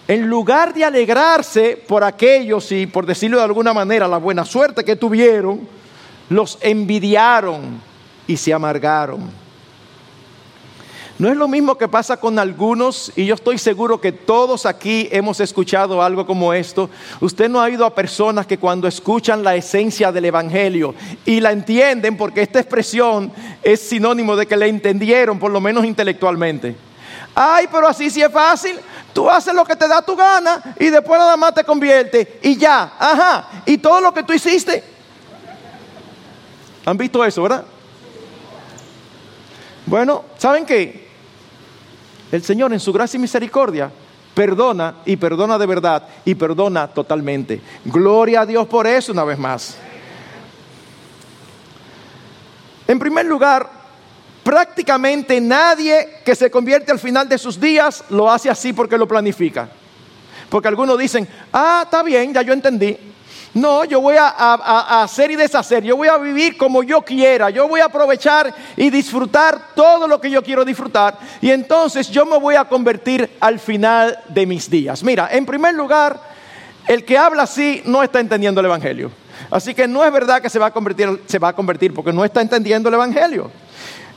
En 0.08 0.28
lugar 0.28 0.72
de 0.72 0.84
alegrarse 0.84 1.82
por 1.88 2.04
aquellos 2.04 2.70
y 2.70 2.86
por 2.86 3.06
decirlo 3.06 3.38
de 3.38 3.44
alguna 3.44 3.72
manera 3.72 4.06
la 4.06 4.18
buena 4.18 4.44
suerte 4.44 4.84
que 4.84 4.96
tuvieron, 4.96 5.68
los 6.28 6.58
envidiaron 6.60 7.80
y 8.26 8.36
se 8.36 8.52
amargaron. 8.52 9.45
No 11.18 11.30
es 11.30 11.36
lo 11.36 11.48
mismo 11.48 11.78
que 11.78 11.88
pasa 11.88 12.18
con 12.18 12.38
algunos, 12.38 13.10
y 13.16 13.24
yo 13.24 13.34
estoy 13.34 13.56
seguro 13.56 14.02
que 14.02 14.12
todos 14.12 14.66
aquí 14.66 15.08
hemos 15.10 15.40
escuchado 15.40 16.02
algo 16.02 16.26
como 16.26 16.52
esto. 16.52 16.90
Usted 17.20 17.48
no 17.48 17.62
ha 17.62 17.70
ido 17.70 17.86
a 17.86 17.94
personas 17.94 18.46
que 18.46 18.58
cuando 18.58 18.86
escuchan 18.86 19.42
la 19.42 19.54
esencia 19.54 20.12
del 20.12 20.26
Evangelio 20.26 20.94
y 21.24 21.40
la 21.40 21.52
entienden, 21.52 22.18
porque 22.18 22.42
esta 22.42 22.60
expresión 22.60 23.32
es 23.62 23.80
sinónimo 23.80 24.36
de 24.36 24.44
que 24.46 24.58
la 24.58 24.66
entendieron, 24.66 25.38
por 25.38 25.50
lo 25.50 25.58
menos 25.58 25.86
intelectualmente. 25.86 26.76
Ay, 27.34 27.66
pero 27.72 27.88
así 27.88 28.10
sí 28.10 28.20
es 28.20 28.30
fácil. 28.30 28.78
Tú 29.14 29.30
haces 29.30 29.54
lo 29.54 29.64
que 29.64 29.76
te 29.76 29.88
da 29.88 30.02
tu 30.02 30.14
gana 30.14 30.74
y 30.78 30.90
después 30.90 31.18
nada 31.18 31.38
más 31.38 31.54
te 31.54 31.64
convierte 31.64 32.40
y 32.42 32.58
ya, 32.58 32.92
ajá. 32.98 33.62
Y 33.64 33.78
todo 33.78 34.02
lo 34.02 34.12
que 34.12 34.22
tú 34.22 34.34
hiciste. 34.34 34.84
¿Han 36.84 36.98
visto 36.98 37.24
eso, 37.24 37.42
verdad? 37.42 37.64
Bueno, 39.86 40.24
¿saben 40.36 40.66
qué? 40.66 41.05
El 42.32 42.42
Señor 42.42 42.72
en 42.72 42.80
su 42.80 42.92
gracia 42.92 43.18
y 43.18 43.20
misericordia 43.20 43.90
perdona 44.34 44.96
y 45.06 45.16
perdona 45.16 45.56
de 45.58 45.66
verdad 45.66 46.08
y 46.24 46.34
perdona 46.34 46.88
totalmente. 46.88 47.60
Gloria 47.84 48.42
a 48.42 48.46
Dios 48.46 48.66
por 48.66 48.86
eso 48.86 49.12
una 49.12 49.24
vez 49.24 49.38
más. 49.38 49.78
En 52.86 52.98
primer 52.98 53.24
lugar, 53.24 53.68
prácticamente 54.44 55.40
nadie 55.40 56.20
que 56.24 56.34
se 56.34 56.50
convierte 56.50 56.92
al 56.92 56.98
final 56.98 57.28
de 57.28 57.38
sus 57.38 57.58
días 57.58 58.04
lo 58.10 58.30
hace 58.30 58.50
así 58.50 58.72
porque 58.72 58.98
lo 58.98 59.08
planifica. 59.08 59.68
Porque 60.48 60.68
algunos 60.68 60.98
dicen, 60.98 61.26
ah, 61.52 61.82
está 61.84 62.02
bien, 62.02 62.32
ya 62.32 62.42
yo 62.42 62.52
entendí. 62.52 62.96
No, 63.56 63.86
yo 63.86 64.02
voy 64.02 64.16
a, 64.18 65.02
hacer 65.02 65.30
y 65.30 65.34
deshacer, 65.34 65.82
yo 65.82 65.96
voy 65.96 66.08
a 66.08 66.18
vivir 66.18 66.58
como 66.58 66.82
yo 66.82 67.00
quiera, 67.00 67.48
yo 67.48 67.66
voy 67.66 67.80
a 67.80 67.86
aprovechar 67.86 68.54
y 68.76 68.90
disfrutar 68.90 69.68
todo 69.74 70.06
lo 70.06 70.20
que 70.20 70.28
yo 70.28 70.42
quiero 70.42 70.62
disfrutar 70.62 71.18
y 71.40 71.50
entonces 71.50 72.10
yo 72.10 72.26
me 72.26 72.36
voy 72.36 72.54
a 72.56 72.66
convertir 72.66 73.34
al 73.40 73.58
final 73.58 74.18
de 74.28 74.44
mis 74.44 74.68
días. 74.68 75.02
Mira, 75.02 75.30
en 75.32 75.46
primer 75.46 75.74
lugar, 75.74 76.20
el 76.86 77.02
que 77.02 77.16
habla 77.16 77.44
así 77.44 77.80
no 77.86 78.02
está 78.02 78.20
entendiendo 78.20 78.60
el 78.60 78.66
Evangelio. 78.66 79.10
Así 79.50 79.72
que 79.72 79.88
no 79.88 80.04
es 80.04 80.12
verdad 80.12 80.42
que 80.42 80.50
se 80.50 80.58
va 80.58 80.66
a 80.66 80.70
convertir, 80.70 81.22
se 81.24 81.38
va 81.38 81.48
a 81.48 81.52
convertir 81.54 81.94
porque 81.94 82.12
no 82.12 82.26
está 82.26 82.42
entendiendo 82.42 82.90
el 82.90 82.96
Evangelio. 82.96 83.50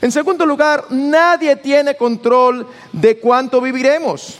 En 0.02 0.12
segundo 0.12 0.46
lugar, 0.46 0.84
nadie 0.90 1.56
tiene 1.56 1.96
control 1.96 2.68
de 2.92 3.18
cuánto 3.20 3.62
viviremos. 3.62 4.38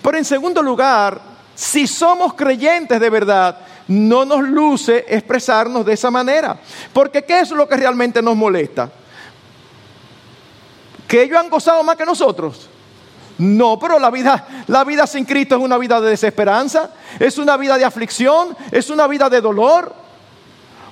Pero 0.00 0.16
en 0.16 0.24
segundo 0.24 0.62
lugar, 0.62 1.20
si 1.56 1.88
somos 1.88 2.34
creyentes 2.34 3.00
de 3.00 3.10
verdad, 3.10 3.58
no 3.88 4.24
nos 4.24 4.42
luce 4.42 5.04
expresarnos 5.08 5.84
de 5.86 5.94
esa 5.94 6.10
manera. 6.10 6.58
Porque 6.92 7.24
¿qué 7.24 7.40
es 7.40 7.50
lo 7.50 7.68
que 7.68 7.76
realmente 7.76 8.22
nos 8.22 8.36
molesta? 8.36 8.90
¿Que 11.06 11.22
ellos 11.22 11.38
han 11.38 11.48
gozado 11.48 11.82
más 11.82 11.96
que 11.96 12.04
nosotros? 12.04 12.68
No, 13.38 13.78
pero 13.78 13.98
la 13.98 14.10
vida, 14.10 14.46
la 14.66 14.82
vida 14.84 15.06
sin 15.06 15.24
Cristo 15.24 15.56
es 15.56 15.62
una 15.62 15.76
vida 15.78 16.00
de 16.00 16.10
desesperanza, 16.10 16.90
es 17.18 17.36
una 17.38 17.56
vida 17.56 17.76
de 17.76 17.84
aflicción, 17.84 18.56
es 18.72 18.88
una 18.88 19.06
vida 19.06 19.28
de 19.28 19.40
dolor. 19.40 19.94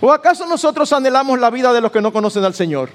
¿O 0.00 0.12
acaso 0.12 0.46
nosotros 0.46 0.92
anhelamos 0.92 1.38
la 1.38 1.50
vida 1.50 1.72
de 1.72 1.80
los 1.80 1.90
que 1.90 2.02
no 2.02 2.12
conocen 2.12 2.44
al 2.44 2.54
Señor? 2.54 2.90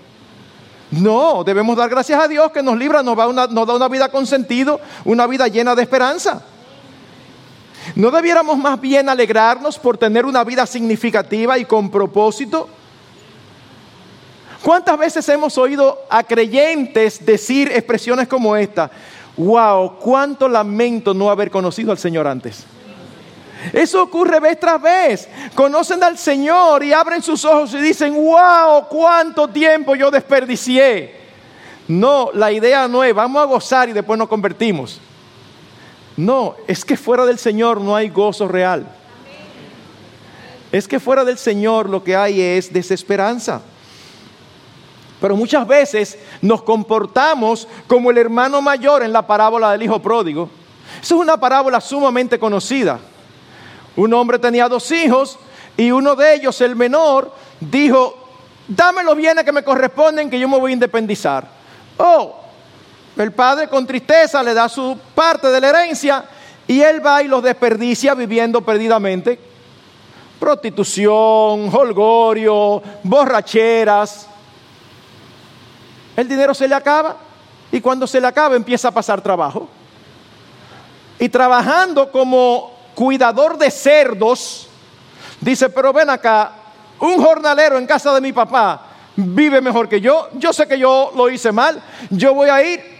No, 0.91 1.43
debemos 1.43 1.75
dar 1.77 1.89
gracias 1.89 2.21
a 2.21 2.27
Dios 2.27 2.51
que 2.51 2.63
nos 2.63 2.77
libra, 2.77 3.03
nos, 3.03 3.15
nos 3.15 3.67
da 3.67 3.75
una 3.75 3.87
vida 3.87 4.09
con 4.09 4.25
sentido, 4.27 4.79
una 5.05 5.27
vida 5.27 5.47
llena 5.47 5.75
de 5.75 5.81
esperanza. 5.81 6.43
¿No 7.95 8.11
debiéramos 8.11 8.57
más 8.57 8.79
bien 8.79 9.09
alegrarnos 9.09 9.77
por 9.77 9.97
tener 9.97 10.25
una 10.25 10.43
vida 10.43 10.65
significativa 10.65 11.57
y 11.57 11.65
con 11.65 11.89
propósito? 11.89 12.69
¿Cuántas 14.63 14.97
veces 14.97 15.27
hemos 15.29 15.57
oído 15.57 15.99
a 16.09 16.23
creyentes 16.23 17.25
decir 17.25 17.71
expresiones 17.71 18.27
como 18.27 18.55
esta? 18.55 18.91
Wow, 19.37 19.97
cuánto 19.99 20.49
lamento 20.49 21.13
no 21.13 21.29
haber 21.29 21.49
conocido 21.49 21.91
al 21.91 21.97
Señor 21.97 22.27
antes. 22.27 22.65
Eso 23.73 24.03
ocurre 24.03 24.39
vez 24.39 24.59
tras 24.59 24.81
vez. 24.81 25.29
Conocen 25.55 26.03
al 26.03 26.17
Señor 26.17 26.83
y 26.83 26.93
abren 26.93 27.21
sus 27.21 27.43
ojos 27.45 27.73
y 27.73 27.77
dicen, 27.77 28.13
wow, 28.13 28.87
cuánto 28.89 29.47
tiempo 29.47 29.95
yo 29.95 30.11
desperdicié. 30.11 31.17
No, 31.87 32.29
la 32.33 32.51
idea 32.51 32.87
no 32.87 33.03
es, 33.03 33.13
vamos 33.13 33.41
a 33.41 33.45
gozar 33.45 33.89
y 33.89 33.93
después 33.93 34.19
nos 34.19 34.27
convertimos. 34.27 34.99
No, 36.19 36.55
es 36.67 36.83
que 36.83 36.97
fuera 36.97 37.25
del 37.25 37.39
Señor 37.39 37.79
no 37.79 37.95
hay 37.95 38.09
gozo 38.09 38.45
real. 38.45 38.85
Es 40.69 40.85
que 40.85 40.99
fuera 40.99 41.23
del 41.23 41.37
Señor 41.37 41.87
lo 41.89 42.03
que 42.03 42.13
hay 42.13 42.41
es 42.41 42.73
desesperanza. 42.73 43.61
Pero 45.21 45.37
muchas 45.37 45.65
veces 45.65 46.19
nos 46.41 46.61
comportamos 46.63 47.69
como 47.87 48.11
el 48.11 48.17
hermano 48.17 48.61
mayor 48.61 49.01
en 49.01 49.13
la 49.13 49.25
parábola 49.25 49.71
del 49.71 49.83
hijo 49.83 50.01
pródigo. 50.01 50.49
Esa 51.01 51.15
es 51.15 51.21
una 51.21 51.39
parábola 51.39 51.79
sumamente 51.79 52.37
conocida. 52.37 52.99
Un 53.95 54.13
hombre 54.13 54.37
tenía 54.39 54.67
dos 54.67 54.91
hijos 54.91 55.39
y 55.77 55.89
uno 55.89 56.17
de 56.17 56.35
ellos, 56.35 56.59
el 56.59 56.75
menor, 56.75 57.33
dijo, 57.61 58.27
dame 58.67 59.05
los 59.05 59.15
bienes 59.15 59.45
que 59.45 59.53
me 59.53 59.63
corresponden 59.63 60.29
que 60.29 60.37
yo 60.37 60.49
me 60.49 60.59
voy 60.59 60.71
a 60.71 60.73
independizar. 60.73 61.47
Oh, 61.97 62.48
el 63.23 63.33
padre 63.33 63.67
con 63.67 63.85
tristeza 63.85 64.41
le 64.41 64.53
da 64.53 64.69
su 64.69 64.97
parte 65.13 65.49
de 65.49 65.59
la 65.59 65.69
herencia 65.69 66.23
y 66.67 66.81
él 66.81 67.05
va 67.05 67.21
y 67.21 67.27
los 67.27 67.43
desperdicia 67.43 68.13
viviendo 68.13 68.61
perdidamente. 68.61 69.37
Prostitución, 70.39 71.69
holgorio, 71.73 72.81
borracheras. 73.03 74.27
El 76.15 76.29
dinero 76.29 76.53
se 76.53 76.67
le 76.67 76.75
acaba 76.75 77.17
y 77.71 77.81
cuando 77.81 78.07
se 78.07 78.21
le 78.21 78.27
acaba 78.27 78.55
empieza 78.55 78.87
a 78.87 78.91
pasar 78.91 79.21
trabajo. 79.21 79.67
Y 81.19 81.27
trabajando 81.27 82.11
como 82.11 82.71
cuidador 82.95 83.57
de 83.57 83.69
cerdos, 83.69 84.69
dice, 85.41 85.69
pero 85.69 85.91
ven 85.91 86.09
acá, 86.09 86.51
un 86.99 87.21
jornalero 87.21 87.77
en 87.77 87.85
casa 87.85 88.13
de 88.13 88.21
mi 88.21 88.31
papá 88.31 88.85
vive 89.15 89.61
mejor 89.61 89.89
que 89.89 89.99
yo. 89.99 90.29
Yo 90.35 90.53
sé 90.53 90.67
que 90.67 90.79
yo 90.79 91.11
lo 91.15 91.29
hice 91.29 91.51
mal. 91.51 91.81
Yo 92.09 92.33
voy 92.33 92.49
a 92.49 92.63
ir 92.63 92.98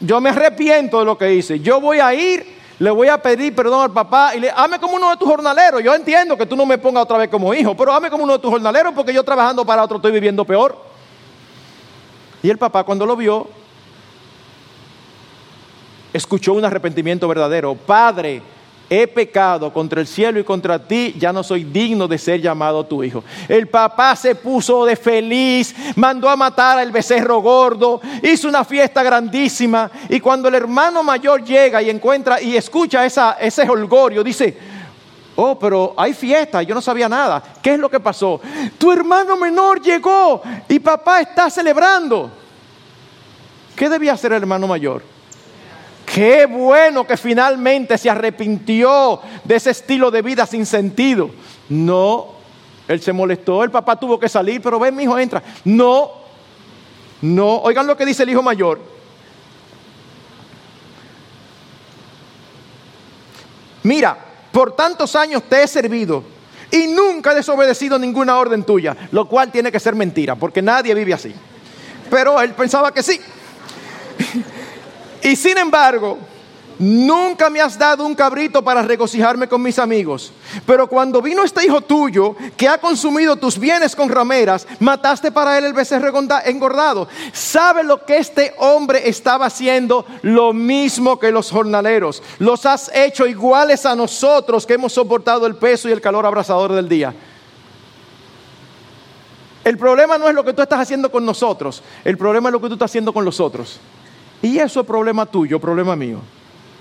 yo 0.00 0.20
me 0.20 0.30
arrepiento 0.30 1.00
de 1.00 1.04
lo 1.04 1.18
que 1.18 1.34
hice. 1.34 1.60
Yo 1.60 1.80
voy 1.80 1.98
a 1.98 2.14
ir, 2.14 2.46
le 2.78 2.90
voy 2.90 3.08
a 3.08 3.18
pedir 3.18 3.54
perdón 3.54 3.82
al 3.82 3.92
papá 3.92 4.34
y 4.34 4.40
le 4.40 4.50
ame 4.54 4.78
como 4.78 4.96
uno 4.96 5.10
de 5.10 5.16
tus 5.16 5.28
jornaleros. 5.28 5.82
Yo 5.82 5.94
entiendo 5.94 6.36
que 6.36 6.46
tú 6.46 6.56
no 6.56 6.66
me 6.66 6.78
pongas 6.78 7.04
otra 7.04 7.18
vez 7.18 7.28
como 7.28 7.52
hijo, 7.52 7.76
pero 7.76 7.92
ame 7.92 8.10
como 8.10 8.24
uno 8.24 8.34
de 8.34 8.38
tus 8.38 8.50
jornaleros 8.50 8.92
porque 8.94 9.12
yo 9.12 9.24
trabajando 9.24 9.64
para 9.64 9.82
otro 9.82 9.96
estoy 9.96 10.12
viviendo 10.12 10.44
peor. 10.44 10.78
Y 12.42 12.50
el 12.50 12.58
papá 12.58 12.84
cuando 12.84 13.04
lo 13.04 13.16
vio, 13.16 13.48
escuchó 16.12 16.52
un 16.52 16.64
arrepentimiento 16.64 17.26
verdadero. 17.26 17.74
Padre, 17.74 18.42
he 18.90 19.06
pecado 19.06 19.72
contra 19.72 20.00
el 20.00 20.06
cielo 20.06 20.40
y 20.40 20.44
contra 20.44 20.78
ti, 20.78 21.14
ya 21.18 21.32
no 21.32 21.42
soy 21.42 21.64
digno 21.64 22.08
de 22.08 22.18
ser 22.18 22.40
llamado 22.40 22.84
tu 22.84 23.02
hijo. 23.04 23.22
El 23.48 23.68
papá 23.68 24.16
se 24.16 24.34
puso 24.34 24.84
de 24.84 24.96
feliz, 24.96 25.74
mandó 25.96 26.28
a 26.28 26.36
matar 26.36 26.78
al 26.78 26.90
becerro 26.90 27.40
gordo, 27.40 28.00
hizo 28.22 28.48
una 28.48 28.64
fiesta 28.64 29.02
grandísima 29.02 29.90
y 30.08 30.20
cuando 30.20 30.48
el 30.48 30.54
hermano 30.54 31.02
mayor 31.02 31.44
llega 31.44 31.82
y 31.82 31.90
encuentra 31.90 32.40
y 32.40 32.56
escucha 32.56 33.04
esa, 33.04 33.32
ese 33.40 33.68
holgorio, 33.68 34.24
dice, 34.24 34.56
oh, 35.36 35.58
pero 35.58 35.94
hay 35.96 36.14
fiesta, 36.14 36.62
yo 36.62 36.74
no 36.74 36.80
sabía 36.80 37.08
nada. 37.08 37.42
¿Qué 37.62 37.74
es 37.74 37.78
lo 37.78 37.90
que 37.90 38.00
pasó? 38.00 38.40
Tu 38.78 38.90
hermano 38.90 39.36
menor 39.36 39.80
llegó 39.80 40.42
y 40.68 40.78
papá 40.78 41.20
está 41.20 41.50
celebrando. 41.50 42.30
¿Qué 43.76 43.88
debía 43.88 44.14
hacer 44.14 44.32
el 44.32 44.38
hermano 44.38 44.66
mayor? 44.66 45.17
Qué 46.14 46.46
bueno 46.46 47.06
que 47.06 47.16
finalmente 47.16 47.98
se 47.98 48.08
arrepintió 48.08 49.20
de 49.44 49.56
ese 49.56 49.70
estilo 49.70 50.10
de 50.10 50.22
vida 50.22 50.46
sin 50.46 50.64
sentido. 50.64 51.30
No, 51.68 52.28
él 52.86 53.00
se 53.02 53.12
molestó, 53.12 53.62
el 53.62 53.70
papá 53.70 53.96
tuvo 53.96 54.18
que 54.18 54.28
salir, 54.28 54.62
pero 54.62 54.78
ven, 54.78 54.96
mi 54.96 55.02
hijo, 55.02 55.18
entra. 55.18 55.42
No, 55.64 56.10
no, 57.20 57.58
oigan 57.58 57.86
lo 57.86 57.96
que 57.96 58.06
dice 58.06 58.22
el 58.22 58.30
hijo 58.30 58.42
mayor. 58.42 58.80
Mira, 63.82 64.16
por 64.50 64.74
tantos 64.74 65.14
años 65.14 65.42
te 65.48 65.62
he 65.62 65.68
servido 65.68 66.22
y 66.70 66.86
nunca 66.86 67.32
he 67.32 67.36
desobedecido 67.36 67.98
ninguna 67.98 68.38
orden 68.38 68.64
tuya, 68.64 68.96
lo 69.12 69.28
cual 69.28 69.50
tiene 69.52 69.70
que 69.70 69.80
ser 69.80 69.94
mentira, 69.94 70.34
porque 70.36 70.62
nadie 70.62 70.94
vive 70.94 71.14
así. 71.14 71.34
Pero 72.10 72.40
él 72.40 72.52
pensaba 72.52 72.92
que 72.92 73.02
sí. 73.02 73.20
Y 75.22 75.36
sin 75.36 75.58
embargo, 75.58 76.18
nunca 76.78 77.50
me 77.50 77.60
has 77.60 77.78
dado 77.78 78.06
un 78.06 78.14
cabrito 78.14 78.62
para 78.62 78.82
regocijarme 78.82 79.48
con 79.48 79.60
mis 79.60 79.78
amigos. 79.78 80.32
Pero 80.64 80.86
cuando 80.86 81.20
vino 81.20 81.42
este 81.42 81.64
hijo 81.64 81.80
tuyo, 81.80 82.36
que 82.56 82.68
ha 82.68 82.78
consumido 82.78 83.36
tus 83.36 83.58
bienes 83.58 83.96
con 83.96 84.08
rameras, 84.08 84.66
mataste 84.78 85.32
para 85.32 85.58
él 85.58 85.64
el 85.64 85.72
becerro 85.72 86.12
engordado. 86.44 87.08
¿Sabe 87.32 87.82
lo 87.82 88.04
que 88.04 88.18
este 88.18 88.54
hombre 88.58 89.08
estaba 89.08 89.46
haciendo? 89.46 90.06
Lo 90.22 90.52
mismo 90.52 91.18
que 91.18 91.32
los 91.32 91.50
jornaleros. 91.50 92.22
Los 92.38 92.64
has 92.66 92.90
hecho 92.94 93.26
iguales 93.26 93.84
a 93.86 93.94
nosotros 93.94 94.66
que 94.66 94.74
hemos 94.74 94.92
soportado 94.92 95.46
el 95.46 95.56
peso 95.56 95.88
y 95.88 95.92
el 95.92 96.00
calor 96.00 96.26
abrasador 96.26 96.72
del 96.72 96.88
día. 96.88 97.14
El 99.64 99.76
problema 99.76 100.16
no 100.16 100.28
es 100.28 100.34
lo 100.34 100.44
que 100.44 100.54
tú 100.54 100.62
estás 100.62 100.80
haciendo 100.80 101.12
con 101.12 101.26
nosotros, 101.26 101.82
el 102.02 102.16
problema 102.16 102.48
es 102.48 102.54
lo 102.54 102.60
que 102.60 102.68
tú 102.68 102.74
estás 102.74 102.90
haciendo 102.90 103.12
con 103.12 103.22
los 103.22 103.38
otros. 103.38 103.78
Y 104.42 104.58
eso 104.58 104.80
es 104.80 104.86
problema 104.86 105.26
tuyo, 105.26 105.58
problema 105.58 105.96
mío. 105.96 106.20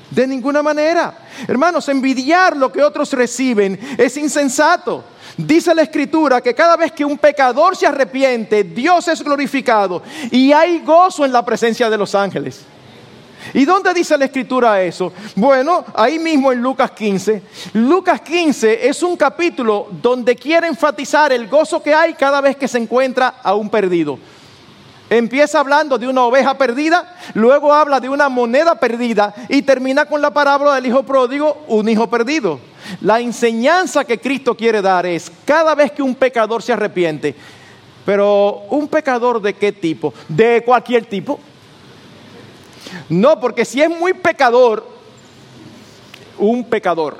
De 0.09 0.25
ninguna 0.25 0.63
manera. 0.63 1.17
Hermanos, 1.47 1.89
envidiar 1.89 2.55
lo 2.55 2.71
que 2.71 2.81
otros 2.81 3.11
reciben 3.11 3.77
es 3.97 4.15
insensato. 4.15 5.03
Dice 5.35 5.75
la 5.75 5.83
escritura 5.83 6.41
que 6.41 6.55
cada 6.55 6.77
vez 6.77 6.91
que 6.93 7.03
un 7.03 7.17
pecador 7.17 7.75
se 7.75 7.85
arrepiente, 7.85 8.63
Dios 8.63 9.07
es 9.07 9.21
glorificado 9.21 10.01
y 10.31 10.51
hay 10.51 10.79
gozo 10.79 11.25
en 11.25 11.31
la 11.31 11.43
presencia 11.43 11.89
de 11.89 11.97
los 11.97 12.15
ángeles. 12.15 12.65
¿Y 13.53 13.65
dónde 13.65 13.93
dice 13.93 14.17
la 14.17 14.25
escritura 14.25 14.81
eso? 14.81 15.11
Bueno, 15.35 15.85
ahí 15.93 16.19
mismo 16.19 16.51
en 16.51 16.61
Lucas 16.61 16.91
15. 16.91 17.41
Lucas 17.73 18.21
15 18.21 18.87
es 18.87 19.03
un 19.03 19.15
capítulo 19.15 19.87
donde 20.01 20.35
quiere 20.35 20.67
enfatizar 20.67 21.31
el 21.31 21.47
gozo 21.47 21.81
que 21.81 21.93
hay 21.93 22.13
cada 22.13 22.41
vez 22.41 22.55
que 22.55 22.67
se 22.67 22.77
encuentra 22.77 23.35
a 23.43 23.53
un 23.53 23.69
perdido. 23.69 24.17
Empieza 25.09 25.61
hablando 25.61 25.97
de 25.97 26.07
una 26.07 26.23
oveja 26.23 26.57
perdida, 26.57 27.15
luego 27.33 27.73
habla 27.73 28.01
de 28.01 28.09
una 28.09 28.27
moneda 28.27 28.75
perdida 28.75 29.33
y 29.47 29.61
termina 29.61 30.05
con 30.05 30.21
la 30.21 30.31
parábola 30.31 30.75
del 30.75 30.87
hijo 30.87 31.03
pródigo, 31.03 31.63
un 31.67 31.87
hijo 31.87 32.09
perdido. 32.09 32.59
La 33.01 33.21
enseñanza 33.21 34.03
que 34.03 34.19
Cristo 34.19 34.55
quiere 34.55 34.81
dar 34.81 35.05
es 35.05 35.31
cada 35.45 35.75
vez 35.75 35.93
que 35.93 36.03
un 36.03 36.13
pecador 36.13 36.61
se 36.61 36.73
arrepiente, 36.73 37.33
pero 38.05 38.63
un 38.69 38.89
pecador 38.89 39.41
de 39.41 39.53
qué 39.53 39.71
tipo? 39.71 40.13
De 40.27 40.61
cualquier 40.65 41.05
tipo. 41.05 41.39
No, 43.07 43.39
porque 43.39 43.63
si 43.63 43.81
es 43.81 43.89
muy 43.89 44.13
pecador, 44.13 44.85
un 46.37 46.65
pecador. 46.65 47.17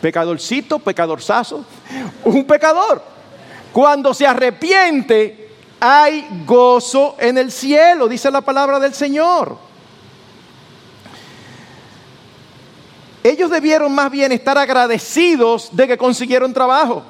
Pecadorcito, 0.00 0.80
pecadorzazo, 0.80 1.64
un 2.24 2.44
pecador. 2.44 3.02
Cuando 3.72 4.12
se 4.12 4.26
arrepiente, 4.26 5.45
hay 5.80 6.26
gozo 6.46 7.16
en 7.18 7.38
el 7.38 7.52
cielo, 7.52 8.08
dice 8.08 8.30
la 8.30 8.40
palabra 8.40 8.78
del 8.78 8.94
Señor. 8.94 9.58
Ellos 13.22 13.50
debieron 13.50 13.92
más 13.92 14.10
bien 14.10 14.30
estar 14.30 14.56
agradecidos 14.56 15.70
de 15.72 15.88
que 15.88 15.98
consiguieron 15.98 16.52
trabajo. 16.54 17.02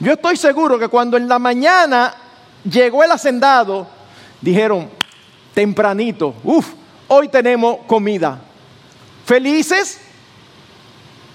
Yo 0.00 0.12
estoy 0.12 0.36
seguro 0.36 0.78
que 0.78 0.88
cuando 0.88 1.16
en 1.16 1.28
la 1.28 1.38
mañana 1.38 2.14
llegó 2.64 3.04
el 3.04 3.12
hacendado, 3.12 3.86
dijeron, 4.40 4.90
tempranito, 5.54 6.34
uff, 6.42 6.68
hoy 7.08 7.28
tenemos 7.28 7.78
comida. 7.86 8.40
¿Felices? 9.24 10.00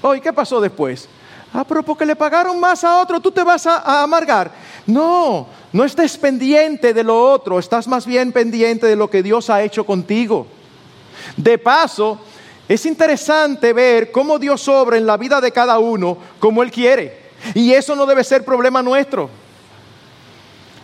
Hoy, 0.02 0.22
¿qué 0.22 0.34
pasó 0.34 0.60
después? 0.60 1.08
Ah, 1.54 1.64
pero 1.64 1.82
porque 1.82 2.06
le 2.06 2.16
pagaron 2.16 2.60
más 2.60 2.84
a 2.84 3.00
otro, 3.00 3.20
tú 3.20 3.32
te 3.32 3.44
vas 3.44 3.66
a, 3.66 3.78
a, 3.78 4.04
amargar. 4.04 4.52
No, 4.86 5.48
no 5.74 5.84
estés 5.84 6.18
pendiente 6.18 6.94
de 6.94 7.04
lo 7.04 7.32
otro, 7.32 7.60
estás 7.60 7.88
más 7.88 8.06
bien 8.06 8.32
pendiente 8.32 8.88
de 8.88 8.96
lo 8.96 9.10
que 9.10 9.24
Dios 9.24 9.50
ha 9.50 9.64
hecho 9.64 9.86
contigo. 9.86 10.48
De 11.36 11.58
paso, 11.58 12.20
es 12.68 12.86
interesante 12.86 13.74
ver 13.74 14.12
cómo 14.12 14.40
Dios 14.40 14.68
obra 14.68 14.98
en 14.98 15.06
la 15.06 15.18
vida 15.18 15.40
de 15.40 15.52
cada 15.52 15.80
uno 15.80 16.18
como 16.40 16.64
Él 16.64 16.72
quiere. 16.72 17.28
Y 17.54 17.72
eso 17.72 17.96
no 17.96 18.06
debe 18.06 18.24
ser 18.24 18.44
problema 18.44 18.82
nuestro. 18.82 19.30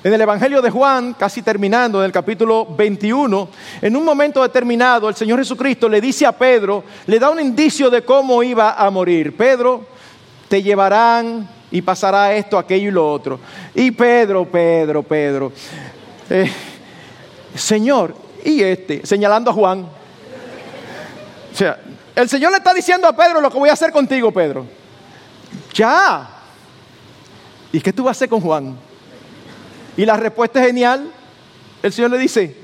En 0.04 0.14
el 0.14 0.20
Evangelio 0.20 0.62
de 0.62 0.70
Juan, 0.70 1.14
casi 1.14 1.42
terminando, 1.42 2.00
en 2.00 2.06
el 2.06 2.12
capítulo 2.12 2.66
21, 2.66 3.48
en 3.82 3.96
un 3.96 4.04
momento 4.04 4.44
determinado, 4.44 5.08
el 5.08 5.16
Señor 5.16 5.40
Jesucristo 5.40 5.88
le 5.88 6.02
dice 6.02 6.26
a 6.26 6.34
Pedro, 6.34 6.84
le 7.08 7.20
da 7.20 7.30
un 7.30 7.40
indicio 7.40 7.90
de 7.90 8.04
cómo 8.04 8.44
iba 8.44 8.74
a 8.74 8.90
morir. 8.90 9.36
Pedro, 9.38 9.86
te 10.50 10.62
llevarán 10.62 11.48
y 11.74 11.82
pasará 11.82 12.36
esto, 12.36 12.56
aquello 12.56 12.90
y 12.90 12.92
lo 12.92 13.12
otro. 13.12 13.40
Y 13.74 13.90
Pedro, 13.90 14.46
Pedro, 14.46 15.02
Pedro, 15.02 15.52
eh, 16.30 16.50
Señor, 17.56 18.16
y 18.46 18.62
este, 18.62 19.04
señalando 19.04 19.50
a 19.50 19.54
Juan. 19.56 19.80
O 21.52 21.56
sea, 21.56 21.80
el 22.16 22.30
Señor 22.30 22.52
le 22.52 22.60
está 22.60 22.76
diciendo 22.76 23.08
a 23.08 23.16
Pedro 23.16 23.42
lo 23.42 23.50
que 23.50 23.58
voy 23.58 23.70
a 23.70 23.74
hacer 23.74 23.92
contigo, 23.92 24.32
Pedro. 24.32 24.68
Ya. 25.74 26.30
¿Y 27.72 27.82
qué 27.82 27.92
tú 27.92 28.04
vas 28.04 28.18
a 28.18 28.18
hacer 28.20 28.30
con 28.30 28.40
Juan? 28.40 28.78
Y 29.98 30.06
la 30.06 30.16
respuesta 30.16 30.62
es 30.62 30.68
genial. 30.68 31.12
El 31.82 31.92
Señor 31.92 32.12
le 32.12 32.20
dice, 32.20 32.56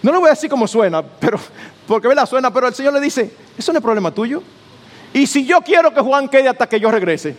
no 0.00 0.12
lo 0.12 0.20
voy 0.20 0.28
a 0.28 0.34
decir 0.34 0.48
como 0.48 0.68
suena, 0.68 1.02
pero 1.02 1.40
porque 1.88 2.06
la 2.14 2.24
suena, 2.24 2.54
pero 2.54 2.68
el 2.68 2.74
Señor 2.74 2.92
le 2.92 3.00
dice, 3.00 3.32
eso 3.58 3.72
no 3.72 3.80
es 3.80 3.82
problema 3.82 4.14
tuyo. 4.14 4.44
Y 5.12 5.26
si 5.26 5.44
yo 5.44 5.60
quiero 5.60 5.92
que 5.92 6.00
Juan 6.00 6.28
quede 6.28 6.48
hasta 6.48 6.68
que 6.68 6.78
yo 6.78 6.92
regrese. 6.92 7.34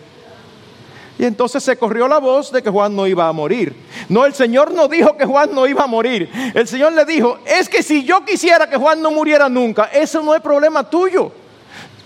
Y 1.18 1.24
entonces 1.24 1.62
se 1.62 1.76
corrió 1.76 2.08
la 2.08 2.18
voz 2.18 2.52
de 2.52 2.62
que 2.62 2.68
Juan 2.68 2.94
no 2.94 3.06
iba 3.06 3.26
a 3.26 3.32
morir. 3.32 3.74
No, 4.08 4.26
el 4.26 4.34
Señor 4.34 4.72
no 4.72 4.86
dijo 4.86 5.16
que 5.16 5.24
Juan 5.24 5.50
no 5.54 5.66
iba 5.66 5.84
a 5.84 5.86
morir. 5.86 6.30
El 6.54 6.68
Señor 6.68 6.92
le 6.92 7.04
dijo, 7.06 7.38
es 7.46 7.68
que 7.68 7.82
si 7.82 8.04
yo 8.04 8.24
quisiera 8.24 8.68
que 8.68 8.76
Juan 8.76 9.00
no 9.00 9.10
muriera 9.10 9.48
nunca, 9.48 9.84
eso 9.84 10.22
no 10.22 10.34
es 10.34 10.42
problema 10.42 10.88
tuyo. 10.88 11.32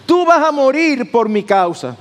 Tú 0.06 0.24
vas 0.24 0.46
a 0.46 0.52
morir 0.52 1.10
por 1.10 1.28
mi 1.28 1.42
causa. 1.42 1.96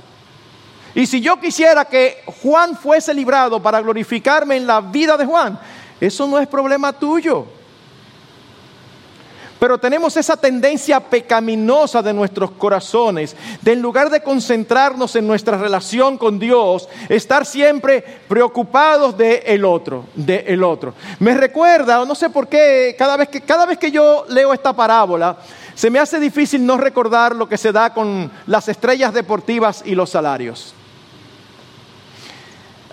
Y 0.94 1.06
si 1.06 1.20
yo 1.20 1.38
quisiera 1.40 1.84
que 1.84 2.22
Juan 2.42 2.76
fuese 2.76 3.12
librado 3.12 3.60
para 3.60 3.80
glorificarme 3.80 4.56
en 4.56 4.66
la 4.66 4.80
vida 4.80 5.16
de 5.16 5.26
Juan, 5.26 5.58
eso 6.00 6.26
no 6.26 6.38
es 6.38 6.46
problema 6.46 6.92
tuyo. 6.92 7.46
Pero 9.60 9.76
tenemos 9.76 10.16
esa 10.16 10.38
tendencia 10.38 10.98
pecaminosa 11.00 12.00
de 12.00 12.14
nuestros 12.14 12.52
corazones, 12.52 13.36
de 13.60 13.72
en 13.72 13.82
lugar 13.82 14.08
de 14.08 14.22
concentrarnos 14.22 15.14
en 15.16 15.26
nuestra 15.26 15.58
relación 15.58 16.16
con 16.16 16.38
Dios, 16.38 16.88
estar 17.10 17.44
siempre 17.44 18.02
preocupados 18.26 19.18
de 19.18 19.42
el 19.46 19.66
otro, 19.66 20.06
de 20.14 20.44
el 20.48 20.64
otro. 20.64 20.94
Me 21.18 21.34
recuerda, 21.34 22.00
o 22.00 22.06
no 22.06 22.14
sé 22.14 22.30
por 22.30 22.48
qué, 22.48 22.96
cada 22.98 23.18
vez 23.18 23.28
que 23.28 23.42
cada 23.42 23.66
vez 23.66 23.76
que 23.76 23.90
yo 23.90 24.24
leo 24.30 24.54
esta 24.54 24.72
parábola, 24.72 25.36
se 25.74 25.90
me 25.90 25.98
hace 25.98 26.18
difícil 26.18 26.64
no 26.64 26.78
recordar 26.78 27.36
lo 27.36 27.46
que 27.46 27.58
se 27.58 27.70
da 27.70 27.92
con 27.92 28.30
las 28.46 28.66
estrellas 28.68 29.12
deportivas 29.12 29.82
y 29.84 29.94
los 29.94 30.08
salarios. 30.08 30.74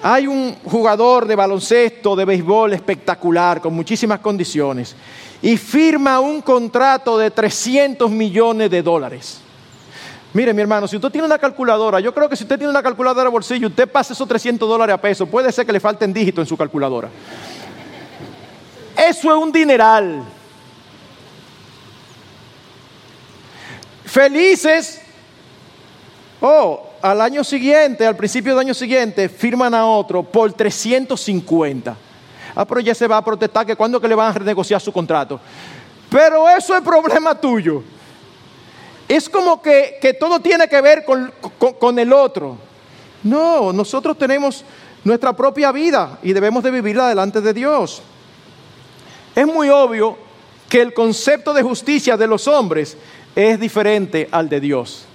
Hay 0.04 0.28
un 0.28 0.56
jugador 0.64 1.26
de 1.26 1.36
baloncesto, 1.36 2.16
de 2.16 2.26
béisbol 2.26 2.74
espectacular, 2.74 3.62
con 3.62 3.74
muchísimas 3.74 4.20
condiciones, 4.20 4.96
y 5.42 5.58
firma 5.58 6.20
un 6.20 6.42
contrato 6.42 7.18
de 7.18 7.32
300 7.32 8.10
millones 8.10 8.70
de 8.70 8.82
dólares. 8.82 9.40
Mire, 10.34 10.54
mi 10.54 10.62
hermano, 10.62 10.88
si 10.88 10.96
usted 10.96 11.10
tiene 11.10 11.26
una 11.26 11.38
calculadora, 11.38 12.00
yo 12.00 12.14
creo 12.14 12.30
que 12.30 12.36
si 12.36 12.44
usted 12.44 12.58
tiene 12.58 12.70
una 12.70 12.84
calculadora 12.84 13.24
de 13.24 13.32
bolsillo, 13.32 13.68
usted 13.68 13.90
pasa 13.90 14.14
esos 14.14 14.28
300 14.28 14.68
dólares 14.68 14.94
a 14.94 15.02
peso, 15.02 15.26
puede 15.26 15.52
ser 15.52 15.66
que 15.66 15.72
le 15.72 15.80
falten 15.80 16.14
dígitos 16.14 16.44
en 16.44 16.48
su 16.48 16.58
calculadora. 16.58 17.10
Eso 18.96 19.32
es 19.32 19.44
un 19.44 19.52
dineral. 19.52 20.24
Felices. 24.06 25.02
Oh, 26.42 26.92
al 27.02 27.22
año 27.22 27.44
siguiente, 27.44 28.06
al 28.06 28.16
principio 28.16 28.54
del 28.54 28.60
año 28.60 28.74
siguiente, 28.74 29.30
firman 29.30 29.74
a 29.74 29.86
otro 29.86 30.24
por 30.24 30.54
350. 30.54 31.96
Ah, 32.58 32.66
pero 32.66 32.82
ya 32.82 32.96
se 32.96 33.08
va 33.08 33.18
a 33.18 33.24
protestar 33.24 33.66
que 33.66 33.76
cuando 33.76 34.02
que 34.02 34.08
le 34.08 34.16
van 34.16 34.32
a 34.32 34.34
renegociar 34.34 34.82
su 34.82 34.92
contrato. 34.92 35.40
Pero 36.10 36.50
eso 36.50 36.76
es 36.76 36.82
problema 36.82 37.36
tuyo. 37.36 37.84
Es 39.08 39.30
como 39.30 39.62
que, 39.62 39.98
que 40.02 40.14
todo 40.14 40.40
tiene 40.40 40.68
que 40.68 40.82
ver 40.82 41.06
con, 41.06 41.32
con, 41.60 41.74
con 41.74 42.00
el 42.00 42.12
otro. 42.12 42.58
No, 43.24 43.72
nosotros 43.72 44.18
tenemos 44.18 44.66
nuestra 45.04 45.34
propia 45.34 45.72
vida 45.72 46.18
y 46.24 46.34
debemos 46.34 46.64
de 46.64 46.72
vivirla 46.72 47.08
delante 47.08 47.42
de 47.42 47.54
Dios. 47.54 48.02
Es 49.36 49.46
muy 49.46 49.70
obvio 49.70 50.18
que 50.68 50.82
el 50.82 50.94
concepto 50.94 51.54
de 51.54 51.62
justicia 51.62 52.18
de 52.18 52.28
los 52.28 52.48
hombres 52.48 52.98
es 53.36 53.60
diferente 53.60 54.28
al 54.32 54.50
de 54.50 54.60
Dios 54.60 55.08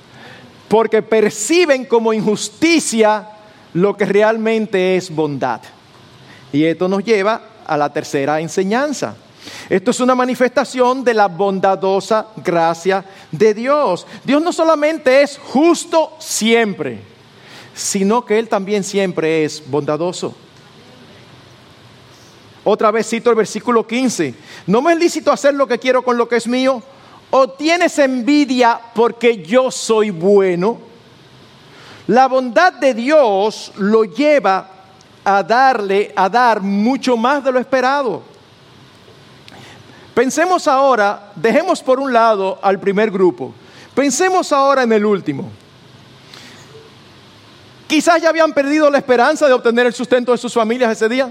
porque 0.72 1.02
perciben 1.02 1.84
como 1.84 2.14
injusticia 2.14 3.28
lo 3.74 3.94
que 3.94 4.06
realmente 4.06 4.96
es 4.96 5.14
bondad. 5.14 5.60
Y 6.52 6.64
esto 6.64 6.88
nos 6.88 7.04
lleva 7.04 7.40
a 7.66 7.76
la 7.76 7.92
tercera 7.92 8.40
enseñanza. 8.40 9.16
Esto 9.68 9.90
es 9.90 10.00
una 10.00 10.14
manifestación 10.14 11.02
de 11.02 11.14
la 11.14 11.28
bondadosa 11.28 12.26
gracia 12.36 13.04
de 13.30 13.54
Dios. 13.54 14.06
Dios 14.24 14.42
no 14.42 14.52
solamente 14.52 15.22
es 15.22 15.38
justo 15.38 16.12
siempre, 16.18 17.00
sino 17.74 18.24
que 18.24 18.38
Él 18.38 18.48
también 18.48 18.84
siempre 18.84 19.44
es 19.44 19.62
bondadoso. 19.66 20.34
Otra 22.64 22.90
vez 22.90 23.08
cito 23.08 23.30
el 23.30 23.36
versículo 23.36 23.86
15. 23.86 24.34
No 24.68 24.82
me 24.82 24.92
es 24.92 24.98
lícito 24.98 25.32
hacer 25.32 25.54
lo 25.54 25.66
que 25.66 25.78
quiero 25.78 26.02
con 26.02 26.16
lo 26.16 26.28
que 26.28 26.36
es 26.36 26.46
mío 26.46 26.82
¿O 27.34 27.48
tienes 27.48 27.98
envidia 27.98 28.78
porque 28.94 29.42
yo 29.42 29.70
soy 29.70 30.10
bueno? 30.10 30.78
La 32.08 32.28
bondad 32.28 32.74
de 32.74 32.92
Dios 32.92 33.72
lo 33.78 34.04
lleva 34.04 34.81
a 35.24 35.42
darle, 35.42 36.12
a 36.16 36.28
dar 36.28 36.60
mucho 36.60 37.16
más 37.16 37.44
de 37.44 37.52
lo 37.52 37.58
esperado. 37.58 38.22
Pensemos 40.14 40.68
ahora, 40.68 41.32
dejemos 41.36 41.82
por 41.82 41.98
un 41.98 42.12
lado 42.12 42.58
al 42.62 42.78
primer 42.78 43.10
grupo, 43.10 43.54
pensemos 43.94 44.52
ahora 44.52 44.82
en 44.82 44.92
el 44.92 45.06
último. 45.06 45.50
Quizás 47.86 48.22
ya 48.22 48.30
habían 48.30 48.52
perdido 48.52 48.90
la 48.90 48.98
esperanza 48.98 49.46
de 49.46 49.52
obtener 49.52 49.86
el 49.86 49.92
sustento 49.92 50.32
de 50.32 50.38
sus 50.38 50.52
familias 50.52 50.92
ese 50.92 51.08
día. 51.08 51.30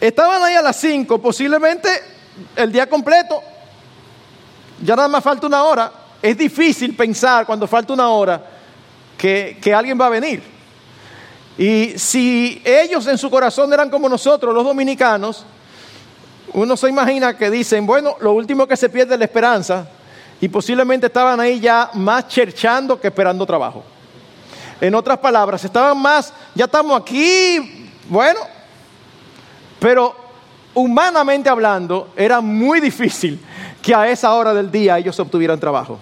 Estaban 0.00 0.42
ahí 0.42 0.54
a 0.54 0.62
las 0.62 0.76
5, 0.76 1.20
posiblemente 1.20 1.88
el 2.56 2.72
día 2.72 2.88
completo, 2.88 3.40
ya 4.82 4.96
nada 4.96 5.08
más 5.08 5.22
falta 5.22 5.46
una 5.46 5.62
hora. 5.62 5.92
Es 6.22 6.36
difícil 6.36 6.96
pensar 6.96 7.46
cuando 7.46 7.66
falta 7.66 7.92
una 7.92 8.08
hora 8.08 8.44
que, 9.16 9.58
que 9.60 9.74
alguien 9.74 10.00
va 10.00 10.06
a 10.06 10.10
venir. 10.10 10.42
Y 11.60 11.98
si 11.98 12.62
ellos 12.64 13.06
en 13.06 13.18
su 13.18 13.28
corazón 13.28 13.70
eran 13.70 13.90
como 13.90 14.08
nosotros, 14.08 14.54
los 14.54 14.64
dominicanos, 14.64 15.44
uno 16.54 16.74
se 16.74 16.88
imagina 16.88 17.36
que 17.36 17.50
dicen, 17.50 17.84
bueno, 17.84 18.16
lo 18.20 18.32
último 18.32 18.66
que 18.66 18.78
se 18.78 18.88
pierde 18.88 19.12
es 19.12 19.18
la 19.18 19.26
esperanza, 19.26 19.86
y 20.40 20.48
posiblemente 20.48 21.08
estaban 21.08 21.38
ahí 21.38 21.60
ya 21.60 21.90
más 21.92 22.28
cherchando 22.28 22.98
que 22.98 23.08
esperando 23.08 23.44
trabajo. 23.44 23.84
En 24.80 24.94
otras 24.94 25.18
palabras, 25.18 25.62
estaban 25.62 26.00
más, 26.00 26.32
ya 26.54 26.64
estamos 26.64 26.98
aquí, 26.98 27.90
bueno, 28.08 28.40
pero 29.78 30.16
humanamente 30.72 31.50
hablando, 31.50 32.08
era 32.16 32.40
muy 32.40 32.80
difícil 32.80 33.38
que 33.82 33.94
a 33.94 34.08
esa 34.08 34.32
hora 34.32 34.54
del 34.54 34.70
día 34.70 34.96
ellos 34.96 35.20
obtuvieran 35.20 35.60
trabajo. 35.60 35.98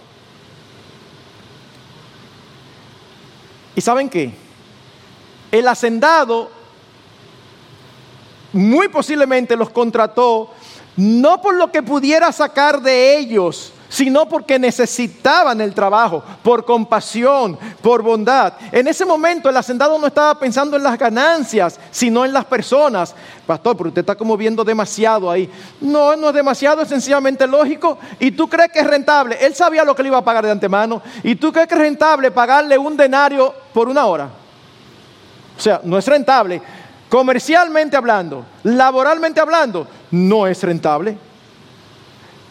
¿Y 3.75 3.81
saben 3.81 4.09
qué? 4.09 4.47
El 5.51 5.69
hacendado 5.69 6.51
muy 8.53 8.89
posiblemente 8.89 9.57
los 9.57 9.71
contrató 9.71 10.51
no 10.97 11.41
por 11.41 11.55
lo 11.55 11.71
que 11.71 11.83
pudiera 11.83 12.33
sacar 12.33 12.81
de 12.83 13.19
ellos 13.19 13.73
sino 13.89 14.29
porque 14.29 14.59
necesitaban 14.59 15.61
el 15.61 15.75
trabajo, 15.75 16.23
por 16.43 16.65
compasión, 16.65 17.59
por 17.81 18.03
bondad. 18.03 18.53
En 18.71 18.87
ese 18.87 19.05
momento 19.05 19.49
el 19.49 19.57
hacendado 19.57 19.99
no 19.99 20.07
estaba 20.07 20.39
pensando 20.39 20.77
en 20.77 20.83
las 20.83 20.99
ganancias, 20.99 21.81
sino 21.91 22.25
en 22.25 22.33
las 22.33 22.45
personas. 22.45 23.15
Pastor, 23.47 23.77
pero 23.77 23.89
usted 23.89 24.01
está 24.01 24.15
como 24.15 24.37
viendo 24.37 24.63
demasiado 24.63 25.31
ahí. 25.31 25.51
No, 25.81 26.17
no 26.17 26.29
es 26.29 26.35
demasiado, 26.35 26.83
es 26.83 26.89
sencillamente 26.89 27.47
lógico. 27.47 27.99
¿Y 28.19 28.31
tú 28.33 28.49
crees 28.49 28.71
que 28.71 28.81
es 28.81 28.87
rentable? 28.87 29.39
Él 29.41 29.55
sabía 29.55 29.85
lo 29.85 29.95
que 29.95 30.03
le 30.03 30.11
iba 30.11 30.19
a 30.19 30.25
pagar 30.25 30.45
de 30.45 30.51
antemano. 30.51 31.01
¿Y 31.23 31.37
tú 31.37 31.53
crees 31.53 31.69
que 31.69 31.75
es 31.75 31.81
rentable 31.81 32.31
pagarle 32.31 32.77
un 32.77 32.97
denario 32.97 33.55
por 33.73 33.89
una 33.89 34.05
hora? 34.05 34.29
O 35.59 35.61
sea, 35.61 35.81
no 35.83 35.99
es 35.99 36.07
rentable. 36.07 36.63
Comercialmente 37.09 37.97
hablando, 37.97 38.45
laboralmente 38.63 39.41
hablando, 39.41 39.87
no 40.13 40.47
es 40.47 40.63
rentable. 40.63 41.17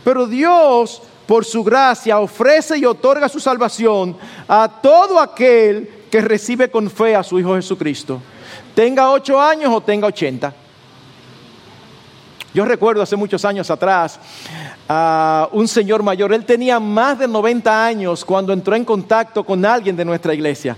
Pero 0.04 0.28
Dios 0.28 1.02
por 1.28 1.44
su 1.44 1.64
gracia, 1.64 2.20
ofrece 2.20 2.78
y 2.78 2.86
otorga 2.86 3.28
su 3.28 3.40
salvación 3.40 4.18
a 4.48 4.80
todo 4.82 5.20
aquel 5.20 6.06
que 6.10 6.22
recibe 6.22 6.72
con 6.72 6.90
fe 6.90 7.16
a 7.16 7.22
su 7.22 7.38
Hijo 7.38 7.54
Jesucristo. 7.56 8.22
Tenga 8.74 9.12
ocho 9.12 9.40
años 9.40 9.72
o 9.74 9.82
tenga 9.82 10.08
ochenta. 10.08 10.54
Yo 12.54 12.64
recuerdo 12.64 13.04
hace 13.04 13.18
muchos 13.18 13.44
años 13.44 13.70
atrás 13.70 14.20
a 14.88 15.50
un 15.52 15.68
señor 15.68 16.02
mayor, 16.02 16.34
él 16.34 16.46
tenía 16.46 16.80
más 16.80 17.20
de 17.20 17.28
90 17.28 17.86
años 17.86 18.24
cuando 18.24 18.54
entró 18.54 18.74
en 18.74 18.86
contacto 18.86 19.44
con 19.44 19.66
alguien 19.66 19.98
de 19.98 20.06
nuestra 20.06 20.34
iglesia. 20.34 20.78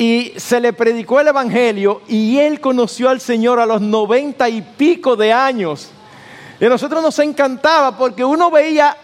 Y 0.00 0.32
se 0.38 0.60
le 0.60 0.72
predicó 0.72 1.20
el 1.20 1.28
Evangelio 1.28 2.00
y 2.08 2.38
él 2.38 2.58
conoció 2.58 3.10
al 3.10 3.20
Señor 3.20 3.60
a 3.60 3.66
los 3.66 3.82
noventa 3.82 4.48
y 4.48 4.62
pico 4.62 5.14
de 5.14 5.30
años. 5.30 5.90
Y 6.58 6.64
a 6.64 6.70
nosotros 6.70 7.02
nos 7.02 7.18
encantaba 7.18 7.98
porque 7.98 8.24
uno 8.24 8.50
veía 8.50 8.96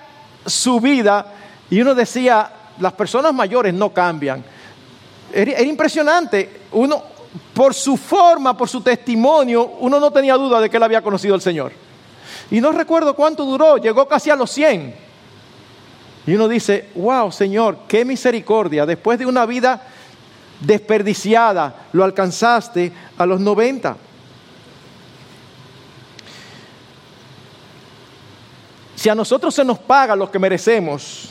su 0.47 0.81
vida 0.81 1.35
y 1.69 1.83
uno 1.83 1.95
decía, 1.95 2.51
las 2.79 2.95
personas 2.95 3.35
mayores 3.35 3.75
no 3.75 3.93
cambian. 3.93 4.43
Era, 5.31 5.61
impresionante. 5.61 6.63
Uno, 6.73 7.03
por 7.53 7.75
su 7.75 7.99
forma, 7.99 8.57
por 8.57 8.71
su 8.71 8.81
testimonio, 8.81 9.73
uno 9.81 10.01
no 10.01 10.11
tenía 10.11 10.37
duda 10.37 10.63
de 10.63 10.71
que 10.71 10.79
él 10.79 10.83
había 10.83 11.03
conocido 11.03 11.35
al 11.35 11.43
Señor. 11.43 11.73
Y 12.51 12.59
no 12.59 12.73
recuerdo 12.73 13.13
cuánto 13.15 13.45
duró, 13.45 13.77
llegó 13.77 14.09
casi 14.09 14.31
a 14.31 14.35
los 14.35 14.51
100. 14.51 14.95
Y 16.27 16.35
uno 16.35 16.49
dice, 16.49 16.89
wow, 16.95 17.31
Señor, 17.31 17.81
qué 17.87 18.03
misericordia. 18.07 18.87
Después 18.87 19.19
de 19.19 19.27
una 19.27 19.45
vida 19.45 19.93
desperdiciada, 20.61 21.89
lo 21.93 22.05
alcanzaste 22.05 22.93
a 23.19 23.27
los 23.27 23.41
90. 23.41 23.97
Si 28.95 29.09
a 29.09 29.15
nosotros 29.15 29.55
se 29.55 29.65
nos 29.65 29.79
paga 29.79 30.17
lo 30.17 30.31
que 30.31 30.39
merecemos, 30.39 31.29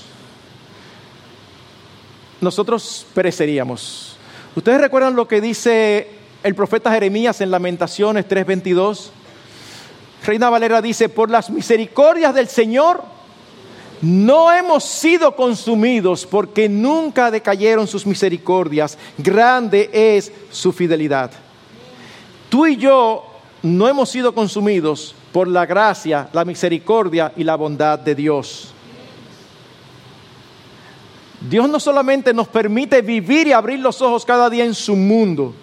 nosotros 2.40 3.06
pereceríamos. 3.14 4.18
¿Ustedes 4.56 4.80
recuerdan 4.80 5.16
lo 5.16 5.28
que 5.28 5.42
dice 5.42 6.10
el 6.44 6.56
profeta 6.56 6.92
Jeremías 6.92 7.42
en 7.42 7.52
Lamentaciones 7.52 8.28
3:22? 8.28 9.10
Reina 10.24 10.50
Valera 10.50 10.82
dice, 10.82 11.10
por 11.10 11.30
las 11.30 11.50
misericordias 11.50 12.34
del 12.34 12.48
Señor 12.48 13.15
no 14.02 14.52
hemos 14.52 14.84
sido 14.84 15.36
consumidos 15.36 16.26
porque 16.26 16.70
nunca 16.70 17.32
decayeron 17.32 17.88
sus 17.88 18.06
misericordias, 18.06 18.98
grande 19.18 19.90
es 19.94 20.32
su 20.52 20.72
fidelidad. 20.72 21.32
Tú 22.50 22.66
y 22.66 22.78
yo 22.78 23.26
no 23.62 23.88
hemos 23.88 24.10
sido 24.10 24.34
consumidos 24.34 25.16
por 25.32 25.48
la 25.48 25.66
gracia, 25.66 26.30
la 26.34 26.46
misericordia 26.46 27.34
y 27.36 27.44
la 27.44 27.56
bondad 27.56 28.00
de 28.00 28.16
Dios. 28.16 28.72
Dios 31.50 31.70
no 31.70 31.80
solamente 31.80 32.34
nos 32.34 32.48
permite 32.48 33.02
vivir 33.02 33.48
y 33.48 33.52
abrir 33.52 33.80
los 33.80 34.02
ojos 34.02 34.26
cada 34.26 34.50
día 34.50 34.66
en 34.66 34.74
su 34.74 34.96
mundo, 34.96 35.54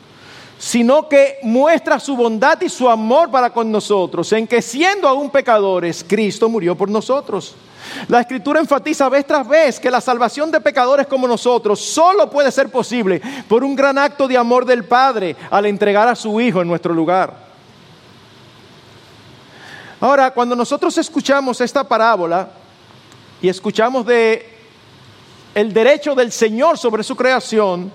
sino 0.62 1.09
que 1.09 1.40
muestra 1.42 1.98
su 1.98 2.14
bondad 2.14 2.61
y 2.61 2.68
su 2.68 2.88
amor 2.88 3.33
para 3.33 3.51
con 3.51 3.72
nosotros, 3.72 4.33
en 4.33 4.46
que 4.46 4.62
siendo 4.62 5.09
aún 5.09 5.29
pecadores, 5.29 6.05
Cristo 6.07 6.48
murió 6.48 6.77
por 6.77 6.88
nosotros. 6.88 7.57
La 8.07 8.20
escritura 8.20 8.61
enfatiza 8.61 9.09
vez 9.09 9.27
tras 9.27 9.48
vez 9.48 9.81
que 9.81 9.90
la 9.90 10.01
salvación 10.01 10.53
de 10.53 10.61
pecadores 10.61 11.09
como 11.09 11.27
nosotros 11.27 11.81
solo 11.81 12.31
puede 12.31 12.53
ser 12.53 12.68
posible 12.68 13.20
por 13.48 13.64
un 13.64 13.75
gran 13.75 13.98
acto 13.98 14.29
de 14.29 14.37
amor 14.38 14.64
del 14.64 14.85
Padre 14.85 15.35
al 15.51 15.66
entregar 15.66 16.07
a 16.07 16.14
su 16.14 16.40
Hijo 16.40 16.62
en 16.62 16.68
nuestro 16.68 16.94
lugar. 16.94 17.35
Ahora, 19.98 20.31
cuando 20.31 20.55
nosotros 20.55 20.96
escuchamos 20.96 21.61
esta 21.61 21.83
parábola 21.83 22.51
y 23.40 23.48
escuchamos 23.48 24.07
de 24.07 24.48
el 25.57 25.72
derecho 25.72 26.14
del 26.14 26.31
Señor 26.31 26.79
sobre 26.79 27.03
su 27.03 27.16
creación, 27.16 27.90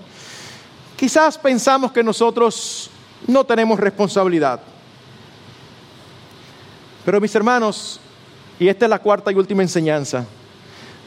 quizás 0.98 1.38
pensamos 1.38 1.92
que 1.92 2.02
nosotros 2.02 2.90
no 3.26 3.44
tenemos 3.44 3.78
responsabilidad. 3.78 4.60
Pero 7.04 7.20
mis 7.20 7.34
hermanos, 7.36 8.00
y 8.58 8.66
esta 8.66 8.86
es 8.86 8.90
la 8.90 8.98
cuarta 8.98 9.30
y 9.30 9.36
última 9.36 9.62
enseñanza, 9.62 10.26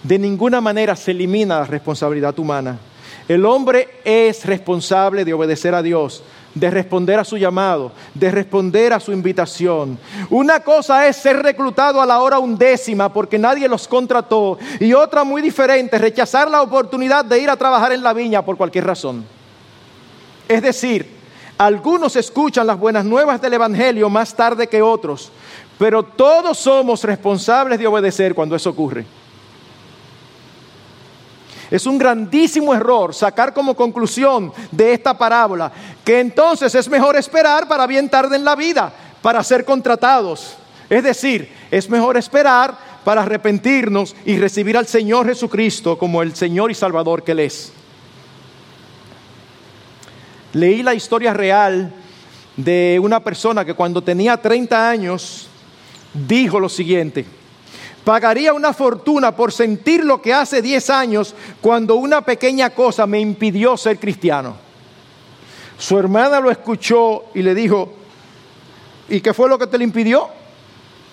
de 0.01 0.17
ninguna 0.17 0.61
manera 0.61 0.95
se 0.95 1.11
elimina 1.11 1.59
la 1.59 1.65
responsabilidad 1.65 2.39
humana. 2.39 2.79
El 3.27 3.45
hombre 3.45 3.99
es 4.05 4.45
responsable 4.45 5.25
de 5.25 5.33
obedecer 5.33 5.75
a 5.75 5.83
Dios, 5.83 6.23
de 6.55 6.71
responder 6.71 7.19
a 7.19 7.25
su 7.25 7.37
llamado, 7.37 7.91
de 8.13 8.31
responder 8.31 8.93
a 8.93 8.99
su 8.99 9.11
invitación. 9.11 9.99
Una 10.29 10.61
cosa 10.61 11.05
es 11.05 11.17
ser 11.17 11.43
reclutado 11.43 12.01
a 12.01 12.05
la 12.05 12.21
hora 12.21 12.39
undécima 12.39 13.11
porque 13.11 13.37
nadie 13.37 13.67
los 13.67 13.89
contrató 13.89 14.57
y 14.79 14.93
otra 14.93 15.25
muy 15.25 15.41
diferente, 15.41 15.97
rechazar 15.97 16.49
la 16.49 16.61
oportunidad 16.61 17.25
de 17.25 17.39
ir 17.39 17.49
a 17.49 17.57
trabajar 17.57 17.91
en 17.91 18.01
la 18.01 18.13
viña 18.13 18.43
por 18.43 18.55
cualquier 18.55 18.85
razón. 18.85 19.40
Es 20.51 20.61
decir, 20.61 21.07
algunos 21.57 22.17
escuchan 22.17 22.67
las 22.67 22.77
buenas 22.77 23.05
nuevas 23.05 23.41
del 23.41 23.53
Evangelio 23.53 24.09
más 24.09 24.35
tarde 24.35 24.67
que 24.67 24.81
otros, 24.81 25.31
pero 25.79 26.03
todos 26.03 26.57
somos 26.57 27.05
responsables 27.05 27.79
de 27.79 27.87
obedecer 27.87 28.35
cuando 28.35 28.57
eso 28.57 28.71
ocurre. 28.71 29.05
Es 31.69 31.85
un 31.85 31.97
grandísimo 31.97 32.73
error 32.73 33.15
sacar 33.15 33.53
como 33.53 33.77
conclusión 33.77 34.51
de 34.71 34.91
esta 34.91 35.17
parábola 35.17 35.71
que 36.03 36.19
entonces 36.19 36.75
es 36.75 36.89
mejor 36.89 37.15
esperar 37.15 37.65
para 37.65 37.87
bien 37.87 38.09
tarde 38.09 38.35
en 38.35 38.43
la 38.43 38.57
vida, 38.57 38.91
para 39.21 39.41
ser 39.41 39.63
contratados. 39.63 40.57
Es 40.89 41.01
decir, 41.01 41.49
es 41.71 41.89
mejor 41.89 42.17
esperar 42.17 42.77
para 43.05 43.21
arrepentirnos 43.21 44.17
y 44.25 44.37
recibir 44.37 44.75
al 44.75 44.85
Señor 44.85 45.27
Jesucristo 45.27 45.97
como 45.97 46.21
el 46.21 46.35
Señor 46.35 46.71
y 46.71 46.75
Salvador 46.75 47.23
que 47.23 47.31
Él 47.31 47.39
es. 47.39 47.71
Leí 50.53 50.83
la 50.83 50.93
historia 50.93 51.33
real 51.33 51.93
de 52.57 52.99
una 53.01 53.21
persona 53.21 53.63
que 53.63 53.73
cuando 53.73 54.03
tenía 54.03 54.37
30 54.37 54.89
años 54.89 55.47
dijo 56.13 56.59
lo 56.59 56.69
siguiente, 56.69 57.25
Pagaría 58.03 58.53
una 58.53 58.73
fortuna 58.73 59.35
por 59.35 59.51
sentir 59.51 60.03
lo 60.03 60.21
que 60.21 60.33
hace 60.33 60.61
10 60.61 60.89
años 60.89 61.35
cuando 61.61 61.95
una 61.95 62.21
pequeña 62.21 62.71
cosa 62.71 63.05
me 63.05 63.19
impidió 63.19 63.77
ser 63.77 63.99
cristiano. 63.99 64.55
Su 65.77 65.99
hermana 65.99 66.39
lo 66.39 66.49
escuchó 66.49 67.25
y 67.35 67.43
le 67.43 67.53
dijo, 67.53 67.93
¿y 69.07 69.21
qué 69.21 69.33
fue 69.33 69.47
lo 69.49 69.59
que 69.59 69.67
te 69.67 69.77
le 69.77 69.83
impidió? 69.83 70.27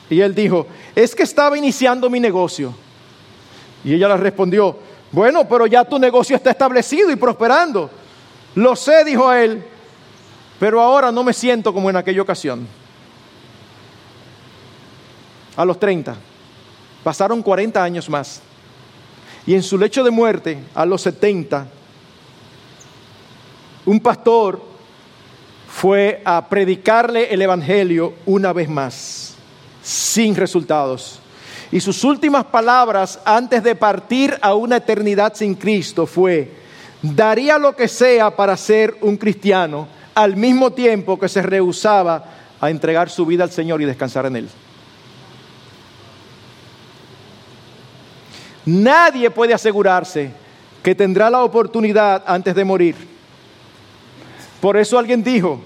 Y 0.08 0.20
él 0.20 0.34
dijo, 0.34 0.66
es 0.94 1.14
que 1.14 1.24
estaba 1.24 1.58
iniciando 1.58 2.08
mi 2.08 2.20
negocio. 2.20 2.74
Y 3.84 3.92
ella 3.92 4.08
le 4.08 4.16
respondió, 4.16 4.76
bueno, 5.12 5.46
pero 5.46 5.66
ya 5.66 5.84
tu 5.84 5.98
negocio 5.98 6.36
está 6.36 6.50
establecido 6.50 7.10
y 7.10 7.16
prosperando. 7.16 7.90
Lo 8.58 8.74
sé, 8.74 9.04
dijo 9.04 9.32
él, 9.32 9.62
pero 10.58 10.80
ahora 10.80 11.12
no 11.12 11.22
me 11.22 11.32
siento 11.32 11.72
como 11.72 11.90
en 11.90 11.96
aquella 11.96 12.22
ocasión. 12.22 12.66
A 15.54 15.64
los 15.64 15.78
30. 15.78 16.16
Pasaron 17.04 17.40
40 17.40 17.80
años 17.80 18.10
más. 18.10 18.40
Y 19.46 19.54
en 19.54 19.62
su 19.62 19.78
lecho 19.78 20.02
de 20.02 20.10
muerte, 20.10 20.58
a 20.74 20.84
los 20.84 21.02
70, 21.02 21.68
un 23.86 24.00
pastor 24.00 24.60
fue 25.68 26.20
a 26.24 26.48
predicarle 26.48 27.32
el 27.32 27.40
Evangelio 27.40 28.14
una 28.26 28.52
vez 28.52 28.68
más, 28.68 29.34
sin 29.84 30.34
resultados. 30.34 31.20
Y 31.70 31.78
sus 31.78 32.02
últimas 32.02 32.46
palabras 32.46 33.20
antes 33.24 33.62
de 33.62 33.76
partir 33.76 34.36
a 34.42 34.54
una 34.56 34.78
eternidad 34.78 35.34
sin 35.36 35.54
Cristo 35.54 36.06
fue, 36.06 36.66
daría 37.02 37.58
lo 37.58 37.76
que 37.76 37.88
sea 37.88 38.34
para 38.34 38.56
ser 38.56 38.96
un 39.00 39.16
cristiano, 39.16 39.88
al 40.14 40.36
mismo 40.36 40.72
tiempo 40.72 41.18
que 41.18 41.28
se 41.28 41.42
rehusaba 41.42 42.24
a 42.60 42.70
entregar 42.70 43.08
su 43.08 43.24
vida 43.24 43.44
al 43.44 43.50
Señor 43.50 43.80
y 43.80 43.84
descansar 43.84 44.26
en 44.26 44.36
Él. 44.36 44.48
Nadie 48.66 49.30
puede 49.30 49.54
asegurarse 49.54 50.30
que 50.82 50.94
tendrá 50.94 51.30
la 51.30 51.42
oportunidad 51.42 52.22
antes 52.26 52.54
de 52.54 52.64
morir. 52.64 52.96
Por 54.60 54.76
eso 54.76 54.98
alguien 54.98 55.22
dijo, 55.22 55.60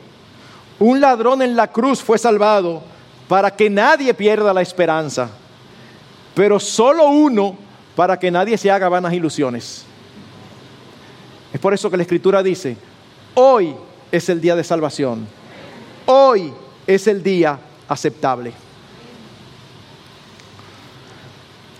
un 0.78 1.00
ladrón 1.00 1.42
en 1.42 1.56
la 1.56 1.68
cruz 1.68 2.02
fue 2.02 2.18
salvado 2.18 2.82
para 3.28 3.50
que 3.50 3.70
nadie 3.70 4.12
pierda 4.14 4.52
la 4.52 4.62
esperanza, 4.62 5.30
pero 6.34 6.60
solo 6.60 7.08
uno 7.08 7.56
para 7.96 8.18
que 8.18 8.30
nadie 8.30 8.58
se 8.58 8.70
haga 8.70 8.88
vanas 8.88 9.12
ilusiones. 9.12 9.86
Es 11.52 11.60
por 11.60 11.74
eso 11.74 11.90
que 11.90 11.96
la 11.96 12.02
Escritura 12.02 12.42
dice, 12.42 12.76
hoy 13.34 13.74
es 14.10 14.28
el 14.28 14.40
día 14.40 14.56
de 14.56 14.64
salvación, 14.64 15.26
hoy 16.06 16.52
es 16.86 17.06
el 17.06 17.22
día 17.22 17.58
aceptable. 17.88 18.52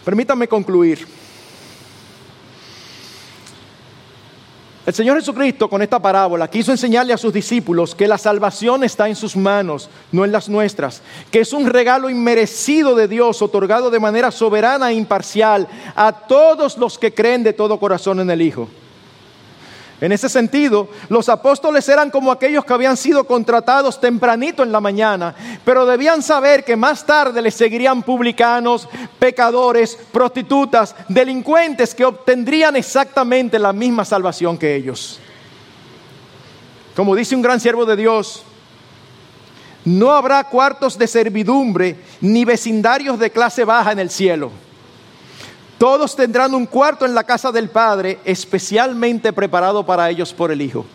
Permítanme 0.05 0.49
concluir. 0.49 1.07
El 4.85 4.93
Señor 4.93 5.17
Jesucristo 5.17 5.71
con 5.71 5.81
esta 5.81 6.03
parábola 6.03 6.51
quiso 6.51 6.73
enseñarle 6.73 7.13
a 7.13 7.17
sus 7.17 7.33
discípulos 7.33 7.95
que 7.95 8.09
la 8.09 8.19
salvación 8.19 8.83
está 8.83 9.09
en 9.09 9.15
sus 9.15 9.37
manos, 9.37 9.89
no 10.11 10.25
en 10.25 10.33
las 10.33 10.49
nuestras, 10.49 11.03
que 11.31 11.39
es 11.39 11.53
un 11.53 11.67
regalo 11.67 12.11
inmerecido 12.11 12.97
de 12.97 13.07
Dios, 13.07 13.41
otorgado 13.43 13.91
de 13.91 14.01
manera 14.01 14.33
soberana 14.33 14.91
e 14.91 14.95
imparcial 14.95 15.69
a 15.95 16.13
todos 16.13 16.77
los 16.79 16.99
que 16.99 17.15
creen 17.15 17.45
de 17.45 17.53
todo 17.53 17.79
corazón 17.79 18.19
en 18.19 18.31
el 18.31 18.43
Hijo. 18.43 18.69
En 20.03 20.11
ese 20.11 20.29
sentido, 20.29 20.89
los 21.11 21.29
apóstoles 21.29 21.89
eran 21.89 22.11
como 22.11 22.33
aquellos 22.33 22.65
que 22.65 22.73
habían 22.73 22.97
sido 22.97 23.23
contratados 23.23 24.01
tempranito 24.01 24.65
en 24.65 24.73
la 24.73 24.81
mañana, 24.81 25.33
pero 25.65 25.87
debían 25.87 26.23
saber 26.23 26.65
que 26.65 26.75
más 26.75 27.07
tarde 27.07 27.41
les 27.41 27.55
seguirían 27.55 28.03
publicanos, 28.03 28.89
pecadores, 29.21 29.97
prostitutas, 30.11 30.97
delincuentes 31.07 31.95
que 31.95 32.05
obtendrían 32.05 32.75
exactamente 32.75 33.61
la 33.61 33.73
misma 33.73 34.05
salvación 34.05 34.59
que 34.59 34.75
ellos. 34.75 35.21
Como 36.97 37.15
dice 37.15 37.37
un 37.37 37.43
gran 37.43 37.61
siervo 37.61 37.87
de 37.87 37.95
Dios, 37.95 38.43
no 39.85 40.11
habrá 40.11 40.43
cuartos 40.43 40.99
de 40.99 41.07
servidumbre 41.07 41.97
ni 42.21 42.45
vecindarios 42.45 43.21
de 43.21 43.31
clase 43.31 43.65
baja 43.65 43.93
en 43.93 44.01
el 44.01 44.11
cielo 44.11 44.51
todos 45.83 46.15
tendrán 46.15 46.55
un 46.55 46.67
cuarto 46.67 47.05
en 47.05 47.13
la 47.13 47.25
casa 47.25 47.51
del 47.51 47.69
Padre, 47.69 48.21
especialmente 48.25 49.33
preparado 49.33 49.85
para 49.85 50.09
ellos 50.09 50.33
por 50.33 50.53
el 50.53 50.63
Hijo. 50.63 50.87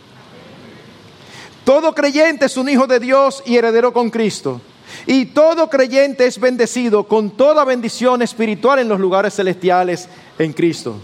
Todo 1.65 1.93
creyente 1.93 2.45
es 2.45 2.55
un 2.55 2.69
hijo 2.69 2.87
de 2.87 3.01
Dios 3.01 3.43
y 3.45 3.57
heredero 3.57 3.91
con 3.91 4.09
Cristo. 4.09 4.61
Y 5.05 5.25
todo 5.25 5.69
creyente 5.69 6.25
es 6.25 6.39
bendecido 6.39 7.03
con 7.03 7.31
toda 7.31 7.65
bendición 7.65 8.21
espiritual 8.21 8.79
en 8.79 8.87
los 8.87 8.97
lugares 8.97 9.33
celestiales 9.33 10.07
en 10.39 10.53
Cristo. 10.53 10.95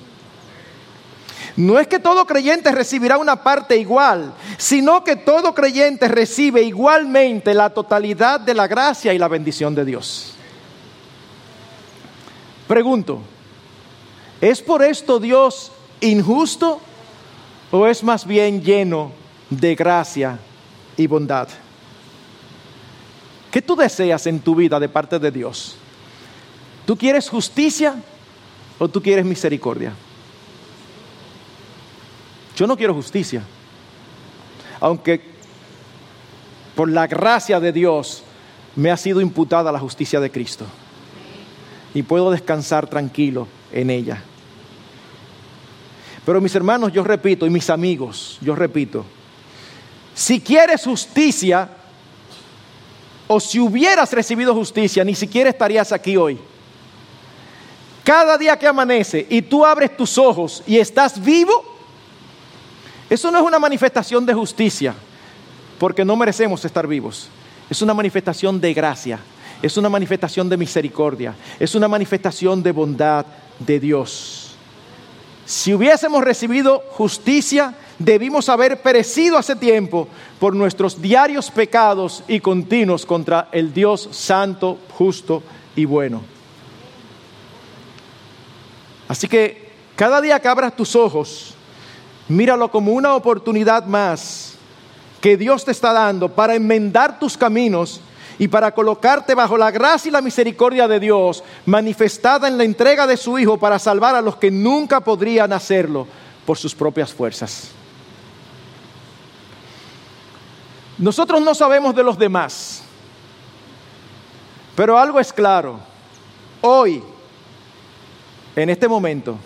No 1.58 1.78
es 1.78 1.86
que 1.86 2.00
todo 2.00 2.26
creyente 2.26 2.72
recibirá 2.72 3.18
una 3.18 3.44
parte 3.44 3.76
igual, 3.76 4.34
sino 4.58 5.04
que 5.04 5.18
todo 5.18 5.54
creyente 5.54 6.08
recibe 6.08 6.62
igualmente 6.62 7.54
la 7.54 7.70
totalidad 7.70 8.40
de 8.40 8.54
la 8.54 8.66
gracia 8.66 9.14
y 9.14 9.20
la 9.20 9.28
bendición 9.28 9.76
de 9.76 9.84
Dios. 9.84 10.36
Pregunto, 12.66 13.33
¿Es 14.44 14.62
por 14.62 14.84
esto 14.84 15.22
Dios 15.22 15.72
injusto 16.02 16.82
o 17.72 17.88
es 17.88 18.04
más 18.04 18.28
bien 18.28 18.62
lleno 18.62 19.14
de 19.50 19.74
gracia 19.74 20.38
y 20.98 21.08
bondad? 21.08 21.48
¿Qué 23.50 23.62
tú 23.62 23.78
deseas 23.78 24.28
en 24.28 24.42
tu 24.42 24.54
vida 24.54 24.82
de 24.82 24.90
parte 24.90 25.18
de 25.18 25.32
Dios? 25.32 25.78
¿Tú 26.86 26.98
quieres 26.98 27.30
justicia 27.30 27.96
o 28.80 28.90
tú 28.90 29.02
quieres 29.02 29.24
misericordia? 29.24 29.94
Yo 32.58 32.68
no 32.68 32.76
quiero 32.76 32.94
justicia, 32.94 33.44
aunque 34.82 35.22
por 36.76 36.90
la 36.90 37.08
gracia 37.08 37.62
de 37.62 37.72
Dios 37.72 38.24
me 38.76 38.92
ha 38.92 38.98
sido 38.98 39.22
imputada 39.22 39.72
la 39.72 39.80
justicia 39.80 40.20
de 40.20 40.30
Cristo 40.30 40.66
y 41.94 42.04
puedo 42.04 42.30
descansar 42.30 42.90
tranquilo 42.90 43.48
en 43.72 43.90
ella. 43.90 44.22
Pero 46.26 46.40
mis 46.40 46.56
hermanos, 46.56 46.92
yo 46.94 47.04
repito, 47.04 47.46
y 47.46 47.50
mis 47.50 47.70
amigos, 47.70 48.38
yo 48.42 48.56
repito, 48.56 49.06
si 50.14 50.40
quieres 50.40 50.84
justicia, 50.84 51.70
o 53.28 53.40
si 53.40 53.60
hubieras 53.60 54.12
recibido 54.12 54.54
justicia, 54.54 55.04
ni 55.04 55.16
siquiera 55.16 55.50
estarías 55.50 55.92
aquí 55.92 56.18
hoy. 56.18 56.38
Cada 58.04 58.38
día 58.38 58.58
que 58.58 58.68
amanece 58.68 59.26
y 59.30 59.42
tú 59.42 59.66
abres 59.66 59.96
tus 59.96 60.18
ojos 60.18 60.62
y 60.68 60.78
estás 60.78 61.24
vivo, 61.24 61.64
eso 63.10 63.32
no 63.32 63.40
es 63.40 63.44
una 63.44 63.60
manifestación 63.60 64.26
de 64.26 64.34
justicia, 64.34 64.94
porque 65.80 66.04
no 66.04 66.16
merecemos 66.16 66.64
estar 66.66 66.86
vivos. 66.86 67.30
Es 67.70 67.82
una 67.82 67.94
manifestación 67.94 68.60
de 68.60 68.74
gracia, 68.74 69.20
es 69.62 69.78
una 69.78 69.90
manifestación 69.90 70.50
de 70.50 70.58
misericordia, 70.58 71.34
es 71.60 71.76
una 71.76 71.88
manifestación 71.88 72.62
de 72.62 72.72
bondad 72.72 73.26
de 73.60 73.80
Dios. 73.80 74.43
Si 75.46 75.74
hubiésemos 75.74 76.24
recibido 76.24 76.84
justicia, 76.92 77.76
debimos 78.00 78.50
haber 78.50 78.82
perecido 78.82 79.38
hace 79.38 79.56
tiempo 79.56 80.08
por 80.40 80.56
nuestros 80.56 81.02
diarios 81.02 81.52
pecados 81.52 82.24
y 82.28 82.40
continuos 82.40 83.06
contra 83.06 83.50
el 83.52 83.74
Dios 83.74 84.10
santo, 84.12 84.78
justo 84.98 85.44
y 85.76 85.86
bueno. 85.86 86.22
Así 89.08 89.28
que 89.28 89.72
cada 89.96 90.22
día 90.22 90.40
que 90.40 90.48
abras 90.48 90.76
tus 90.76 90.96
ojos, 90.96 91.54
míralo 92.28 92.72
como 92.72 92.94
una 92.94 93.14
oportunidad 93.16 93.86
más 93.86 94.56
que 95.22 95.38
Dios 95.38 95.66
te 95.66 95.72
está 95.72 95.94
dando 95.94 96.30
para 96.30 96.56
enmendar 96.56 97.20
tus 97.20 97.38
caminos 97.38 98.02
y 98.40 98.48
para 98.48 98.74
colocarte 98.74 99.36
bajo 99.36 99.58
la 99.58 99.72
gracia 99.72 100.10
y 100.10 100.12
la 100.12 100.22
misericordia 100.22 100.88
de 100.88 101.00
Dios, 101.00 101.44
manifestada 101.66 102.48
en 102.48 102.58
la 102.58 102.64
entrega 102.64 103.06
de 103.08 103.18
su 103.18 103.38
Hijo 103.38 103.58
para 103.58 103.80
salvar 103.80 104.16
a 104.16 104.22
los 104.22 104.38
que 104.38 104.52
nunca 104.52 105.00
podrían 105.02 105.54
hacerlo 105.54 106.08
por 106.46 106.58
sus 106.58 106.74
propias 106.74 107.14
fuerzas. 107.14 107.70
Nosotros 110.98 111.42
no 111.42 111.56
sabemos 111.56 111.96
de 111.96 112.04
los 112.04 112.18
demás, 112.18 112.84
pero 114.76 114.98
algo 114.98 115.20
es 115.20 115.34
claro. 115.34 115.80
Hoy, 116.62 117.04
en 118.56 118.70
este 118.70 118.88
momento, 118.88 119.38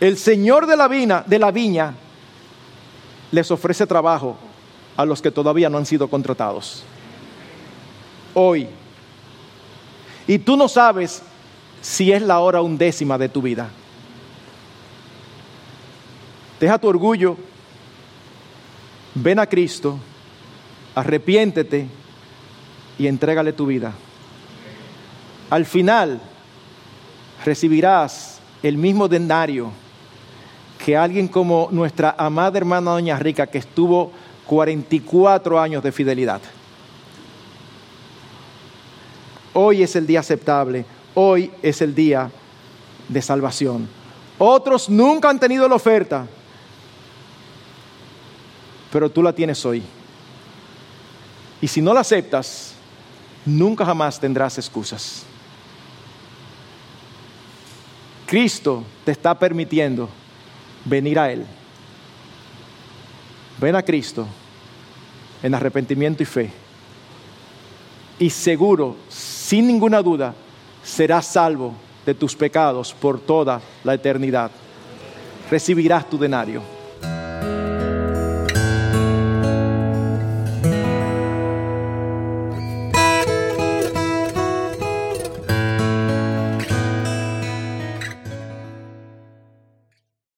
el 0.00 0.16
Señor 0.16 0.66
de 0.66 0.76
la 0.76 0.88
viña, 0.88 1.24
de 1.26 1.38
la 1.38 1.50
viña 1.50 1.94
les 3.30 3.50
ofrece 3.50 3.86
trabajo 3.86 4.36
a 4.96 5.04
los 5.04 5.20
que 5.20 5.30
todavía 5.30 5.68
no 5.68 5.78
han 5.78 5.86
sido 5.86 6.08
contratados 6.08 6.84
hoy. 8.34 8.68
Y 10.26 10.38
tú 10.38 10.56
no 10.56 10.68
sabes 10.68 11.22
si 11.80 12.12
es 12.12 12.22
la 12.22 12.40
hora 12.40 12.62
undécima 12.62 13.18
de 13.18 13.28
tu 13.28 13.42
vida. 13.42 13.68
Deja 16.60 16.78
tu 16.78 16.88
orgullo, 16.88 17.36
ven 19.14 19.38
a 19.38 19.46
Cristo, 19.46 19.98
arrepiéntete 20.94 21.86
y 22.98 23.06
entrégale 23.06 23.52
tu 23.52 23.66
vida. 23.66 23.92
Al 25.50 25.66
final 25.66 26.20
recibirás 27.44 28.40
el 28.62 28.78
mismo 28.78 29.08
denario 29.08 29.70
que 30.84 30.96
alguien 30.96 31.28
como 31.28 31.68
nuestra 31.70 32.14
amada 32.16 32.58
hermana 32.58 32.92
Doña 32.92 33.18
Rica 33.18 33.46
que 33.46 33.58
estuvo 33.58 34.12
44 34.46 35.60
años 35.60 35.82
de 35.82 35.92
fidelidad. 35.92 36.40
Hoy 39.54 39.82
es 39.82 39.94
el 39.96 40.06
día 40.06 40.20
aceptable, 40.20 40.84
hoy 41.14 41.50
es 41.62 41.80
el 41.80 41.94
día 41.94 42.30
de 43.08 43.22
salvación. 43.22 43.88
Otros 44.38 44.88
nunca 44.88 45.30
han 45.30 45.38
tenido 45.38 45.68
la 45.68 45.76
oferta, 45.76 46.26
pero 48.92 49.08
tú 49.08 49.22
la 49.22 49.32
tienes 49.32 49.64
hoy. 49.64 49.82
Y 51.60 51.68
si 51.68 51.80
no 51.80 51.94
la 51.94 52.00
aceptas, 52.00 52.74
nunca 53.46 53.86
jamás 53.86 54.18
tendrás 54.18 54.58
excusas. 54.58 55.22
Cristo 58.26 58.82
te 59.04 59.12
está 59.12 59.38
permitiendo 59.38 60.08
venir 60.84 61.18
a 61.18 61.30
Él. 61.30 61.46
Ven 63.60 63.76
a 63.76 63.82
Cristo 63.82 64.26
en 65.42 65.54
arrepentimiento 65.54 66.22
y 66.22 66.26
fe. 66.26 66.50
Y 68.18 68.30
seguro, 68.30 68.96
sin 69.44 69.66
ninguna 69.66 70.00
duda, 70.00 70.34
serás 70.82 71.26
salvo 71.26 71.74
de 72.06 72.14
tus 72.14 72.34
pecados 72.34 72.94
por 72.94 73.20
toda 73.20 73.60
la 73.82 73.92
eternidad. 73.92 74.50
Recibirás 75.50 76.08
tu 76.08 76.16
denario. 76.16 76.62